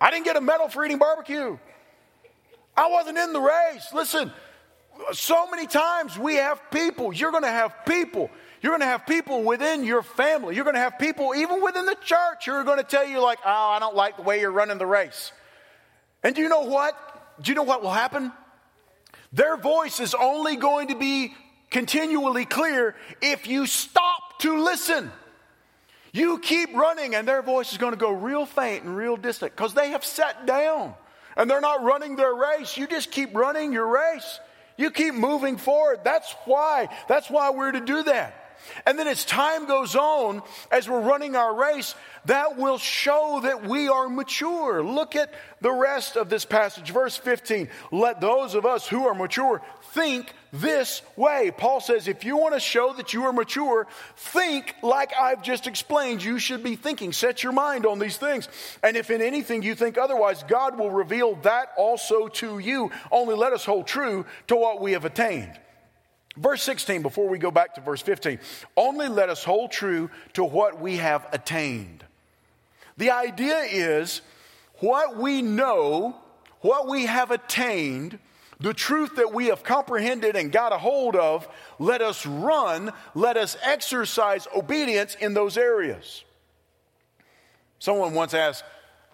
[0.00, 1.58] I didn't get a medal for eating barbecue.
[2.76, 3.92] I wasn't in the race.
[3.92, 4.32] Listen,
[5.12, 9.06] so many times we have people, you're going to have people, you're going to have
[9.06, 12.64] people within your family, you're going to have people even within the church who are
[12.64, 15.32] going to tell you, like, oh, I don't like the way you're running the race.
[16.22, 16.94] And do you know what?
[17.42, 18.32] Do you know what will happen?
[19.32, 21.34] Their voice is only going to be
[21.70, 25.10] continually clear if you stop to listen.
[26.12, 29.54] You keep running, and their voice is going to go real faint and real distant
[29.54, 30.94] because they have sat down
[31.36, 32.76] and they're not running their race.
[32.76, 34.40] You just keep running your race.
[34.76, 36.00] You keep moving forward.
[36.04, 36.88] That's why.
[37.08, 38.45] That's why we're to do that.
[38.84, 41.94] And then as time goes on, as we're running our race,
[42.26, 44.82] that will show that we are mature.
[44.82, 46.90] Look at the rest of this passage.
[46.90, 51.52] Verse 15 Let those of us who are mature think this way.
[51.56, 55.66] Paul says, if you want to show that you are mature, think like I've just
[55.66, 56.22] explained.
[56.22, 57.12] You should be thinking.
[57.12, 58.48] Set your mind on these things.
[58.82, 62.90] And if in anything you think otherwise, God will reveal that also to you.
[63.10, 65.58] Only let us hold true to what we have attained.
[66.36, 68.38] Verse 16, before we go back to verse 15,
[68.76, 72.04] only let us hold true to what we have attained.
[72.98, 74.20] The idea is
[74.80, 76.16] what we know,
[76.60, 78.18] what we have attained,
[78.60, 83.36] the truth that we have comprehended and got a hold of, let us run, let
[83.36, 86.24] us exercise obedience in those areas.
[87.78, 88.64] Someone once asked,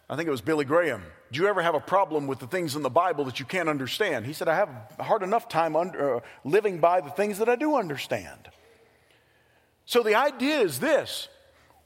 [0.09, 1.03] I think it was Billy Graham,
[1.33, 3.71] do you ever have a problem with the things in the Bible that you can't
[3.71, 4.27] understand?
[4.27, 4.69] He said, I have
[4.99, 8.51] a hard enough time under, uh, living by the things that I do understand.
[9.87, 11.29] So the idea is this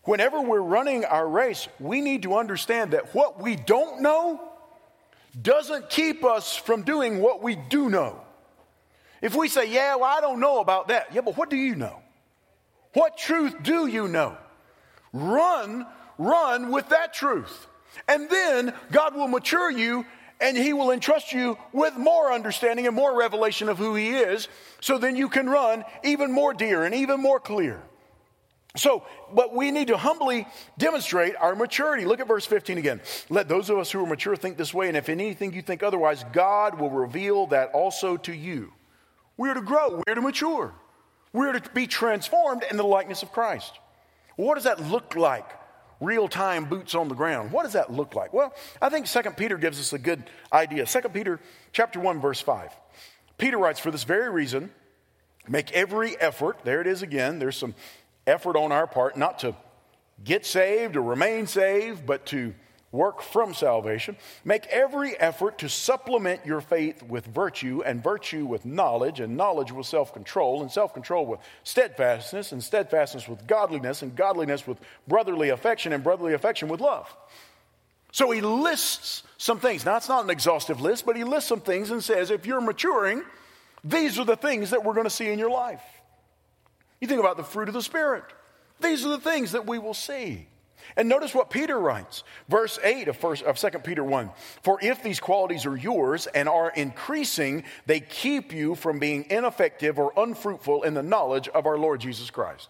[0.02, 4.40] whenever we're running our race, we need to understand that what we don't know
[5.40, 8.20] doesn't keep us from doing what we do know.
[9.22, 11.76] If we say, Yeah, well, I don't know about that, yeah, but what do you
[11.76, 12.00] know?
[12.94, 14.36] What truth do you know?
[15.12, 15.86] Run,
[16.18, 17.68] run with that truth.
[18.08, 20.04] And then God will mature you
[20.40, 24.48] and He will entrust you with more understanding and more revelation of who He is,
[24.80, 27.82] so then you can run even more dear and even more clear.
[28.76, 32.04] So, but we need to humbly demonstrate our maturity.
[32.04, 33.00] Look at verse 15 again.
[33.30, 35.62] Let those of us who are mature think this way, and if in anything you
[35.62, 38.72] think otherwise, God will reveal that also to you.
[39.38, 40.74] We are to grow, we are to mature,
[41.32, 43.78] we are to be transformed in the likeness of Christ.
[44.36, 45.48] What does that look like?
[46.00, 47.52] Real time boots on the ground.
[47.52, 48.32] What does that look like?
[48.32, 50.86] Well, I think 2 Peter gives us a good idea.
[50.86, 51.40] 2 Peter
[51.72, 52.70] chapter 1 verse 5.
[53.38, 54.70] Peter writes for this very reason,
[55.48, 57.74] make every effort, there it is again, there's some
[58.26, 59.54] effort on our part not to
[60.24, 62.54] get saved or remain saved, but to
[62.92, 64.16] work from salvation.
[64.44, 69.72] Make every effort to supplement your faith with virtue, and virtue with knowledge, and knowledge
[69.72, 74.78] with self control, and self control with steadfastness, and steadfastness with godliness, and godliness with
[75.06, 77.14] brotherly affection, and brotherly affection with love.
[78.12, 79.84] So he lists some things.
[79.84, 82.62] Now, it's not an exhaustive list, but he lists some things and says, if you're
[82.62, 83.22] maturing,
[83.84, 85.82] these are the things that we're going to see in your life.
[87.00, 88.24] You think about the fruit of the Spirit,
[88.80, 90.46] these are the things that we will see.
[90.96, 94.30] And notice what Peter writes, verse 8 of, first, of 2 Peter 1.
[94.62, 99.98] For if these qualities are yours and are increasing, they keep you from being ineffective
[99.98, 102.68] or unfruitful in the knowledge of our Lord Jesus Christ.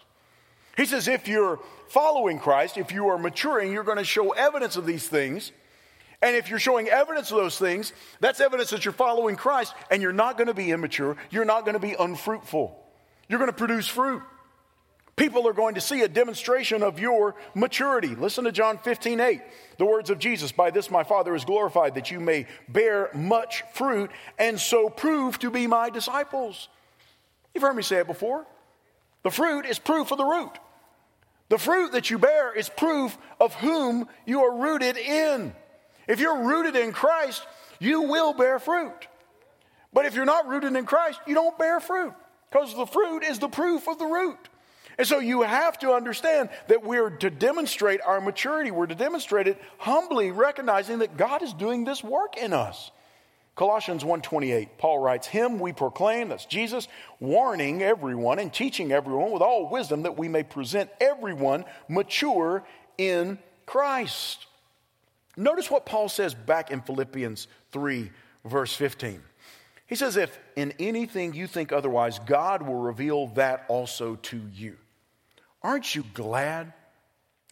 [0.76, 1.58] He says, if you're
[1.88, 5.52] following Christ, if you are maturing, you're going to show evidence of these things.
[6.22, 10.02] And if you're showing evidence of those things, that's evidence that you're following Christ, and
[10.02, 11.16] you're not going to be immature.
[11.30, 12.82] You're not going to be unfruitful.
[13.28, 14.22] You're going to produce fruit.
[15.16, 18.14] People are going to see a demonstration of your maturity.
[18.14, 19.40] Listen to John 15, 8.
[19.78, 23.64] The words of Jesus By this my Father is glorified, that you may bear much
[23.72, 26.68] fruit and so prove to be my disciples.
[27.54, 28.46] You've heard me say it before.
[29.22, 30.52] The fruit is proof of the root.
[31.48, 35.54] The fruit that you bear is proof of whom you are rooted in.
[36.06, 37.46] If you're rooted in Christ,
[37.78, 39.08] you will bear fruit.
[39.92, 42.12] But if you're not rooted in Christ, you don't bear fruit
[42.50, 44.36] because the fruit is the proof of the root.
[44.98, 48.70] And so you have to understand that we're to demonstrate our maturity.
[48.70, 52.90] We're to demonstrate it humbly, recognizing that God is doing this work in us.
[53.56, 56.88] Colossians 1:28 Paul writes him we proclaim that's Jesus
[57.20, 62.62] warning everyone and teaching everyone with all wisdom that we may present everyone mature
[62.98, 64.46] in Christ.
[65.38, 68.10] Notice what Paul says back in Philippians 3
[68.44, 69.22] verse 15.
[69.86, 74.76] He says if in anything you think otherwise God will reveal that also to you.
[75.66, 76.72] Aren't you glad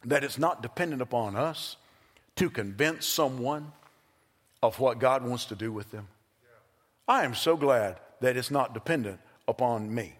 [0.04, 1.76] that it's not dependent upon us
[2.36, 3.72] to convince someone
[4.62, 6.06] of what God wants to do with them?
[7.08, 10.14] I am so glad that it's not dependent upon me.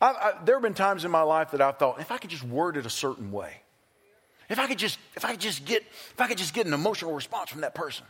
[0.00, 2.30] I, I, there have been times in my life that I've thought, if I could
[2.30, 3.60] just word it a certain way,
[4.48, 6.72] if I could just, if I could just get, if I could just get an
[6.72, 8.06] emotional response from that person,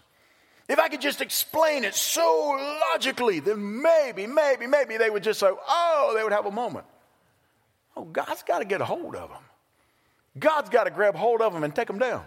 [0.69, 5.41] if I could just explain it so logically, then maybe, maybe, maybe they would just
[5.41, 6.87] say, oh, they would have a moment.
[7.97, 9.43] Oh, God's got to get a hold of them.
[10.39, 12.25] God's got to grab hold of them and take them down.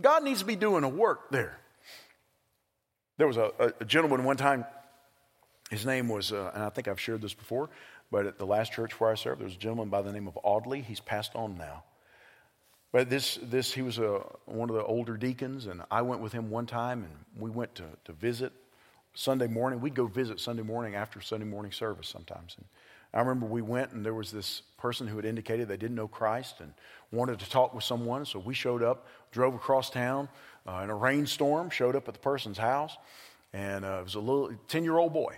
[0.00, 1.58] God needs to be doing a work there.
[3.16, 4.64] There was a, a gentleman one time,
[5.70, 7.70] his name was, uh, and I think I've shared this before,
[8.10, 10.26] but at the last church where I served, there was a gentleman by the name
[10.26, 10.80] of Audley.
[10.80, 11.84] He's passed on now.
[12.90, 16.32] But this, this he was a, one of the older deacons, and I went with
[16.32, 18.52] him one time, and we went to, to visit
[19.14, 19.80] Sunday morning.
[19.80, 22.54] We'd go visit Sunday morning after Sunday morning service sometimes.
[22.56, 22.66] And
[23.14, 26.08] I remember we went and there was this person who had indicated they didn't know
[26.08, 26.74] Christ and
[27.12, 28.26] wanted to talk with someone.
[28.26, 30.28] So we showed up, drove across town
[30.66, 32.96] uh, in a rainstorm, showed up at the person's house,
[33.52, 35.36] and uh, it was a little 10 year old boy.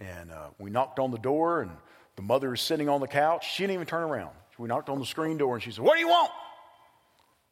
[0.00, 1.70] And uh, we knocked on the door, and
[2.16, 3.48] the mother is sitting on the couch.
[3.52, 4.30] She didn't even turn around.
[4.58, 6.32] We knocked on the screen door, and she said, What do you want?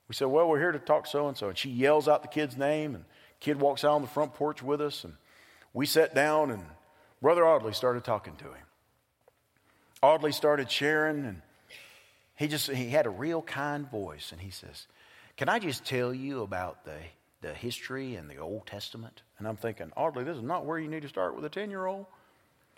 [0.09, 1.49] We said, Well, we're here to talk so and so.
[1.49, 3.05] And she yells out the kid's name, and
[3.39, 5.15] kid walks out on the front porch with us, and
[5.73, 6.65] we sat down, and
[7.23, 8.66] Brother Audley started talking to him.
[10.07, 11.43] Audley started sharing, and
[12.37, 14.87] he just he had a real kind voice, and he says,
[15.37, 16.99] "Can I just tell you about the
[17.41, 20.89] the history and the Old Testament?" And I'm thinking, Audley, this is not where you
[20.89, 22.07] need to start with a ten year old.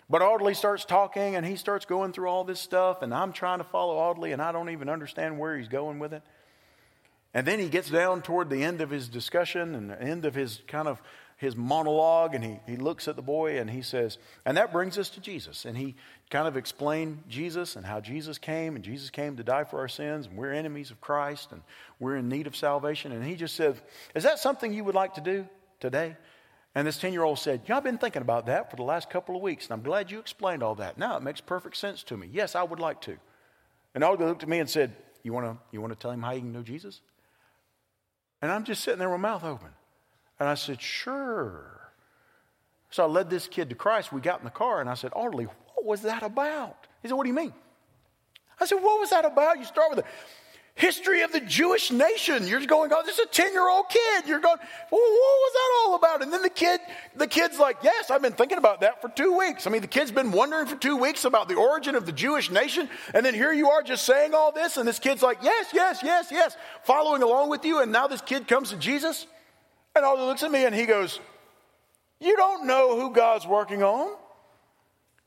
[0.09, 3.59] But Audley starts talking, and he starts going through all this stuff, and I'm trying
[3.59, 6.23] to follow Audley, and I don't even understand where he's going with it.
[7.31, 10.33] And then he gets down toward the end of his discussion and the end of
[10.33, 10.99] his kind of
[11.39, 14.97] his monologue and he, he looks at the boy and he says, and that brings
[14.97, 15.63] us to Jesus.
[15.63, 15.95] And he
[16.29, 19.87] kind of explained Jesus and how Jesus came and Jesus came to die for our
[19.87, 21.61] sins and we're enemies of Christ and
[21.97, 23.13] we're in need of salvation.
[23.13, 23.79] And he just said,
[24.13, 25.47] Is that something you would like to do
[25.79, 26.17] today?
[26.75, 29.09] And this 10 year old said, Yeah, I've been thinking about that for the last
[29.09, 30.97] couple of weeks and I'm glad you explained all that.
[30.97, 32.27] Now it makes perfect sense to me.
[32.29, 33.15] Yes, I would like to.
[33.95, 36.31] And Audley looked at me and said, You want to you wanna tell him how
[36.31, 36.99] you can know Jesus?
[38.41, 39.69] And I'm just sitting there with my mouth open.
[40.39, 41.75] And I said, Sure.
[42.91, 44.11] So I led this kid to Christ.
[44.11, 46.87] We got in the car and I said, Audley, what was that about?
[47.01, 47.53] He said, What do you mean?
[48.59, 49.59] I said, What was that about?
[49.59, 50.11] You start with the
[50.75, 52.47] history of the Jewish nation.
[52.47, 54.27] You're going, Oh, this is a 10 year old kid.
[54.27, 54.57] You're going,
[54.91, 56.23] well, What was that all about?
[56.23, 56.79] And then the kid,
[57.15, 59.67] the kid's like, Yes, I've been thinking about that for two weeks.
[59.67, 62.49] I mean, the kid's been wondering for two weeks about the origin of the Jewish
[62.49, 62.89] nation.
[63.13, 64.77] And then here you are just saying all this.
[64.77, 67.81] And this kid's like, Yes, yes, yes, yes, following along with you.
[67.81, 69.27] And now this kid comes to Jesus.
[69.95, 71.19] And Audley looks at me and he goes,
[72.19, 74.15] You don't know who God's working on.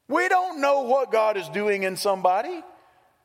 [0.09, 2.63] We don't know what God is doing in somebody.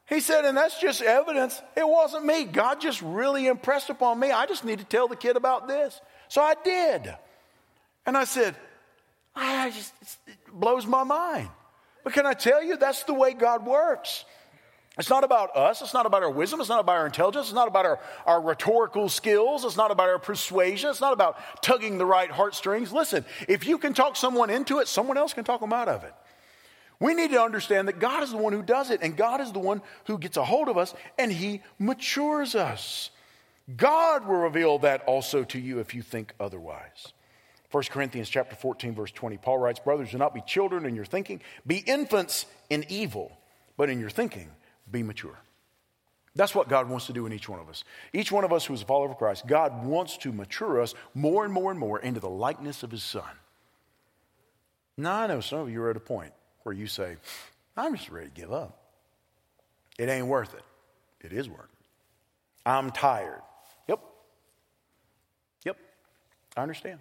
[0.07, 1.61] He said, and that's just evidence.
[1.75, 2.45] It wasn't me.
[2.45, 4.31] God just really impressed upon me.
[4.31, 5.99] I just need to tell the kid about this.
[6.29, 7.13] So I did.
[8.05, 8.55] And I said,
[9.35, 9.93] I just,
[10.25, 11.49] it blows my mind.
[12.05, 14.23] But can I tell you, that's the way God works.
[14.97, 15.81] It's not about us.
[15.81, 16.59] It's not about our wisdom.
[16.59, 17.47] It's not about our intelligence.
[17.47, 19.63] It's not about our, our rhetorical skills.
[19.63, 20.89] It's not about our persuasion.
[20.89, 22.91] It's not about tugging the right heartstrings.
[22.91, 26.03] Listen, if you can talk someone into it, someone else can talk them out of
[26.03, 26.13] it.
[26.99, 29.51] We need to understand that God is the one who does it, and God is
[29.51, 33.11] the one who gets a hold of us, and He matures us.
[33.75, 37.13] God will reveal that also to you if you think otherwise.
[37.69, 41.05] 1 Corinthians chapter 14, verse 20, Paul writes, Brothers, do not be children in your
[41.05, 43.37] thinking, be infants in evil,
[43.75, 44.49] but in your thinking
[44.91, 45.39] be mature.
[46.35, 47.83] That's what God wants to do in each one of us.
[48.13, 50.93] Each one of us who is a follower of Christ, God wants to mature us
[51.15, 53.23] more and more and more into the likeness of His Son.
[54.97, 56.33] Now, I know some of you are at a point
[56.63, 57.17] where you say,
[57.75, 58.79] I'm just ready to give up.
[59.97, 60.63] It ain't worth it.
[61.25, 61.85] It is worth it.
[62.65, 63.41] I'm tired.
[63.87, 63.99] Yep.
[65.65, 65.77] Yep.
[66.55, 66.99] I understand.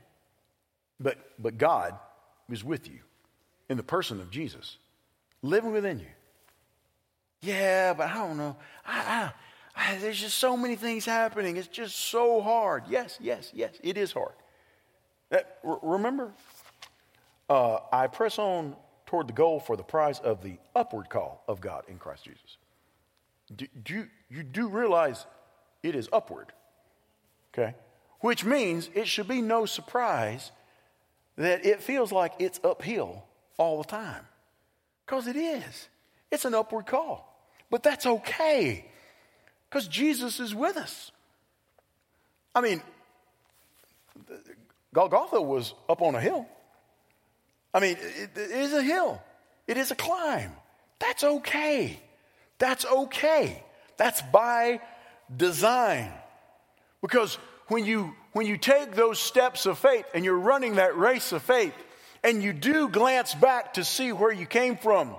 [0.98, 1.94] But, but God
[2.50, 3.00] is with you
[3.68, 4.78] in the person of Jesus,
[5.42, 6.06] living within you.
[7.42, 8.56] Yeah, but I don't know.
[8.84, 9.32] I,
[9.76, 11.56] I, I, there's just so many things happening.
[11.56, 12.84] It's just so hard.
[12.88, 14.32] Yes, yes, yes, it is hard.
[15.30, 16.32] That, r- remember,
[17.48, 18.74] uh, I press on
[19.06, 22.56] toward the goal for the prize of the upward call of God in Christ Jesus.
[23.54, 25.26] Do, do you, you do realize
[25.82, 26.52] it is upward,
[27.54, 27.74] okay?
[28.20, 30.50] Which means it should be no surprise
[31.36, 33.24] that it feels like it's uphill
[33.58, 34.26] all the time.
[35.04, 35.88] Because it is.
[36.30, 37.32] It's an upward call.
[37.70, 38.84] But that's okay
[39.68, 41.10] because Jesus is with us.
[42.54, 42.80] I mean,
[44.94, 46.46] Golgotha was up on a hill.
[47.74, 49.20] I mean, it, it is a hill,
[49.66, 50.52] it is a climb.
[50.98, 52.00] That's okay.
[52.58, 53.62] That's okay.
[53.98, 54.80] That's by
[55.34, 56.10] design.
[57.02, 57.34] Because
[57.68, 61.42] when you, when you take those steps of faith and you're running that race of
[61.42, 61.74] faith,
[62.24, 65.14] and you do glance back to see where you came from,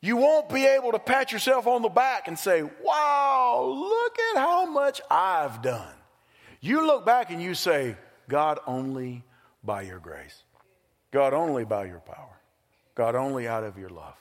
[0.00, 4.40] you won't be able to pat yourself on the back and say, Wow, look at
[4.40, 5.94] how much I've done.
[6.60, 7.96] You look back and you say,
[8.28, 9.24] God, only
[9.64, 10.42] by your grace.
[11.10, 12.38] God, only by your power.
[12.94, 14.16] God, only out of your love.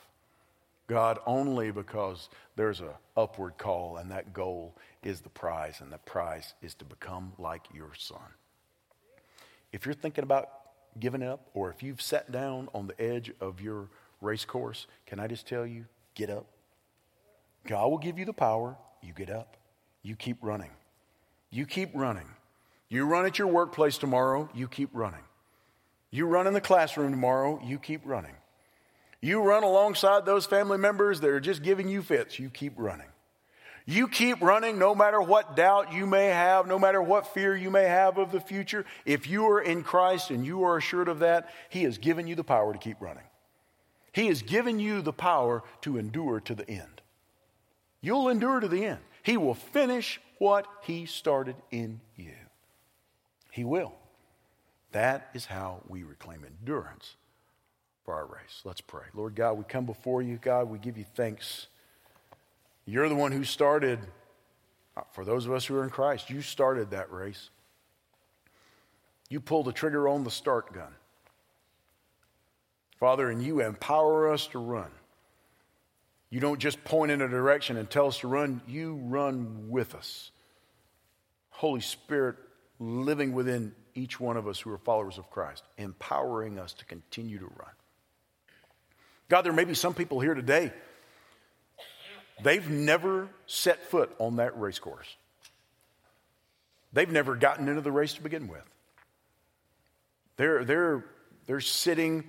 [0.88, 5.98] God, only because there's a upward call and that goal is the prize, and the
[6.00, 8.20] prize is to become like your son.
[9.72, 10.50] If you're thinking about
[11.00, 13.90] giving up, or if you've sat down on the edge of your
[14.22, 16.46] race course, can I just tell you, get up.
[17.66, 18.78] God will give you the power.
[19.02, 19.58] You get up.
[20.02, 20.72] You keep running.
[21.50, 22.28] You keep running.
[22.90, 25.24] You run at your workplace tomorrow, you keep running.
[26.10, 28.36] You run in the classroom tomorrow, you keep running.
[29.22, 33.08] You run alongside those family members that are just giving you fits, you keep running.
[33.86, 37.72] You keep running no matter what doubt you may have, no matter what fear you
[37.72, 38.86] may have of the future.
[39.06, 42.36] If you are in Christ and you are assured of that, He has given you
[42.36, 43.24] the power to keep running.
[44.18, 47.04] He has given you the power to endure to the end.
[48.02, 48.98] You'll endure to the end.
[49.22, 52.34] He will finish what He started in you.
[53.52, 53.94] He will.
[54.92, 57.14] That is how we reclaim endurance
[58.06, 58.62] for our race.
[58.64, 59.04] Let's pray.
[59.14, 60.40] Lord God, we come before you.
[60.42, 61.68] God, we give you thanks.
[62.88, 64.00] You're the one who started,
[64.96, 67.52] uh, for those of us who are in Christ, you started that race.
[69.30, 70.96] You pulled the trigger on the start gun.
[73.00, 74.90] Father, and you empower us to run.
[76.30, 79.96] You don't just point in a direction and tell us to run, you run with
[79.96, 80.32] us.
[81.52, 82.36] Holy Spirit
[82.80, 87.40] living within each one of us who are followers of Christ, empowering us to continue
[87.40, 87.72] to run.
[89.30, 90.72] God, there may be some people here today,
[92.44, 95.16] they've never set foot on that race course.
[96.94, 98.64] They've never gotten into the race to begin with.
[100.38, 101.06] They're, they're,
[101.48, 102.26] they're sitting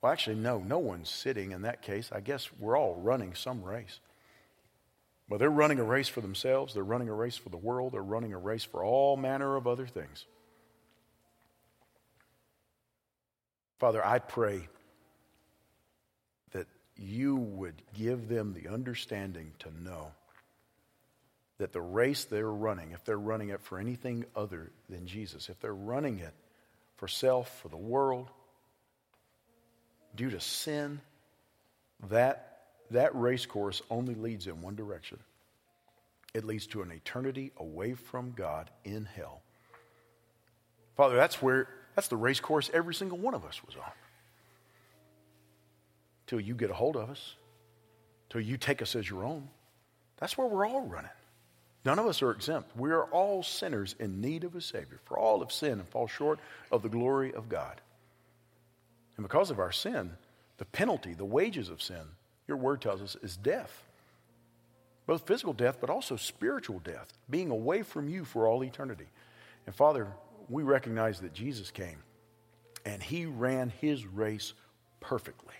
[0.00, 2.10] well, actually, no, no one's sitting in that case.
[2.12, 4.00] I guess we're all running some race.
[5.28, 8.02] But they're running a race for themselves, they're running a race for the world, they're
[8.02, 10.24] running a race for all manner of other things.
[13.78, 14.68] Father, I pray
[16.52, 20.12] that you would give them the understanding to know
[21.58, 25.60] that the race they're running, if they're running it for anything other than Jesus, if
[25.60, 26.32] they're running it
[26.96, 28.30] for self, for the world,
[30.18, 31.00] due to sin,
[32.10, 32.58] that,
[32.90, 35.18] that race course only leads in one direction.
[36.34, 39.40] It leads to an eternity away from God in hell.
[40.96, 43.92] Father, that's where, that's the race course every single one of us was on.
[46.26, 47.34] Till you get a hold of us,
[48.28, 49.48] till you take us as your own.
[50.18, 51.10] That's where we're all running.
[51.84, 52.76] None of us are exempt.
[52.76, 54.98] We are all sinners in need of a Savior.
[55.04, 56.40] For all have sinned and fall short
[56.72, 57.80] of the glory of God.
[59.18, 60.12] And because of our sin,
[60.58, 62.04] the penalty, the wages of sin,
[62.46, 63.84] your word tells us, is death.
[65.06, 69.08] Both physical death, but also spiritual death, being away from you for all eternity.
[69.66, 70.06] And Father,
[70.48, 71.98] we recognize that Jesus came
[72.86, 74.54] and he ran his race
[75.00, 75.54] perfectly.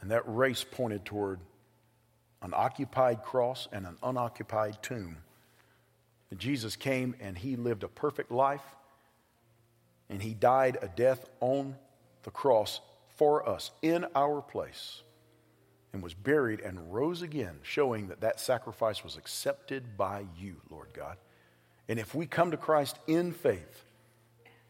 [0.00, 1.38] And that race pointed toward
[2.40, 5.18] an occupied cross and an unoccupied tomb.
[6.30, 8.64] And Jesus came and he lived a perfect life
[10.08, 11.76] and he died a death on
[12.22, 12.80] the cross
[13.16, 15.02] for us in our place
[15.92, 20.88] and was buried and rose again, showing that that sacrifice was accepted by you, Lord
[20.92, 21.16] God.
[21.88, 23.84] And if we come to Christ in faith,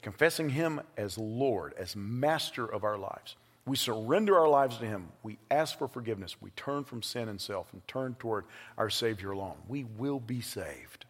[0.03, 5.09] confessing him as Lord, as master of our lives, We surrender our lives to Him.
[5.23, 6.37] We ask for forgiveness.
[6.41, 8.45] We turn from sin and self and turn toward
[8.77, 9.57] our Savior alone.
[9.69, 11.07] We will be saved.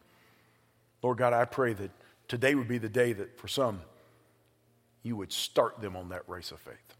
[1.02, 1.90] Lord God, I pray that
[2.28, 3.80] today would be the day that for some,
[5.05, 6.96] you would start them on that race of faith.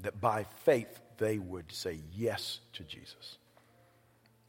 [0.00, 3.38] That by faith, they would say yes to Jesus.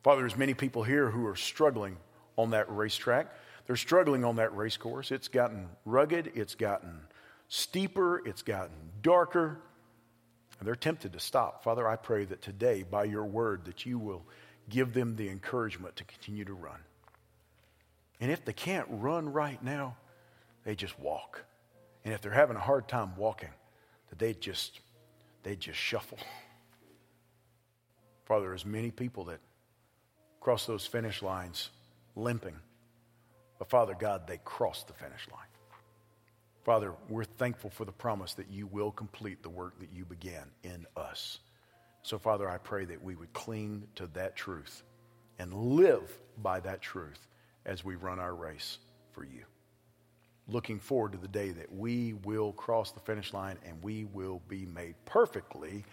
[0.03, 1.97] Father, there's many people here who are struggling
[2.37, 3.27] on that racetrack.
[3.65, 5.11] They're struggling on that race course.
[5.11, 6.99] It's gotten rugged, it's gotten
[7.47, 9.61] steeper, it's gotten darker,
[10.59, 11.63] and they're tempted to stop.
[11.63, 14.25] Father, I pray that today, by your word, that you will
[14.67, 16.79] give them the encouragement to continue to run.
[18.19, 19.97] And if they can't run right now,
[20.63, 21.43] they just walk.
[22.05, 23.49] And if they're having a hard time walking,
[24.09, 24.79] that they just
[25.43, 26.19] they just shuffle.
[28.25, 29.39] Father, there's many people that
[30.39, 31.69] cross those finish lines
[32.15, 32.55] limping.
[33.59, 35.41] But Father God, they cross the finish line.
[36.63, 40.49] Father, we're thankful for the promise that you will complete the work that you began
[40.63, 41.39] in us.
[42.01, 44.83] So, Father, I pray that we would cling to that truth
[45.37, 47.27] and live by that truth
[47.65, 48.79] as we run our race
[49.11, 49.43] for you.
[50.47, 54.41] Looking forward to the day that we will cross the finish line and we will
[54.47, 55.83] be made perfectly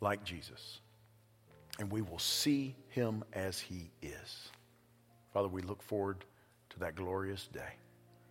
[0.00, 0.80] like Jesus.
[1.78, 4.48] And we will see him as he is.
[5.32, 6.24] Father, we look forward
[6.70, 7.74] to that glorious day.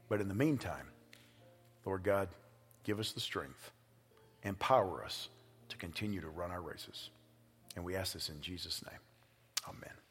[0.09, 0.88] But in the meantime,
[1.86, 2.30] Lord God,
[2.84, 3.71] give us the strength,
[4.43, 5.30] empower us
[5.69, 7.09] to continue to run our races.
[7.76, 8.99] And we ask this in Jesus' name.
[9.67, 10.03] Amen.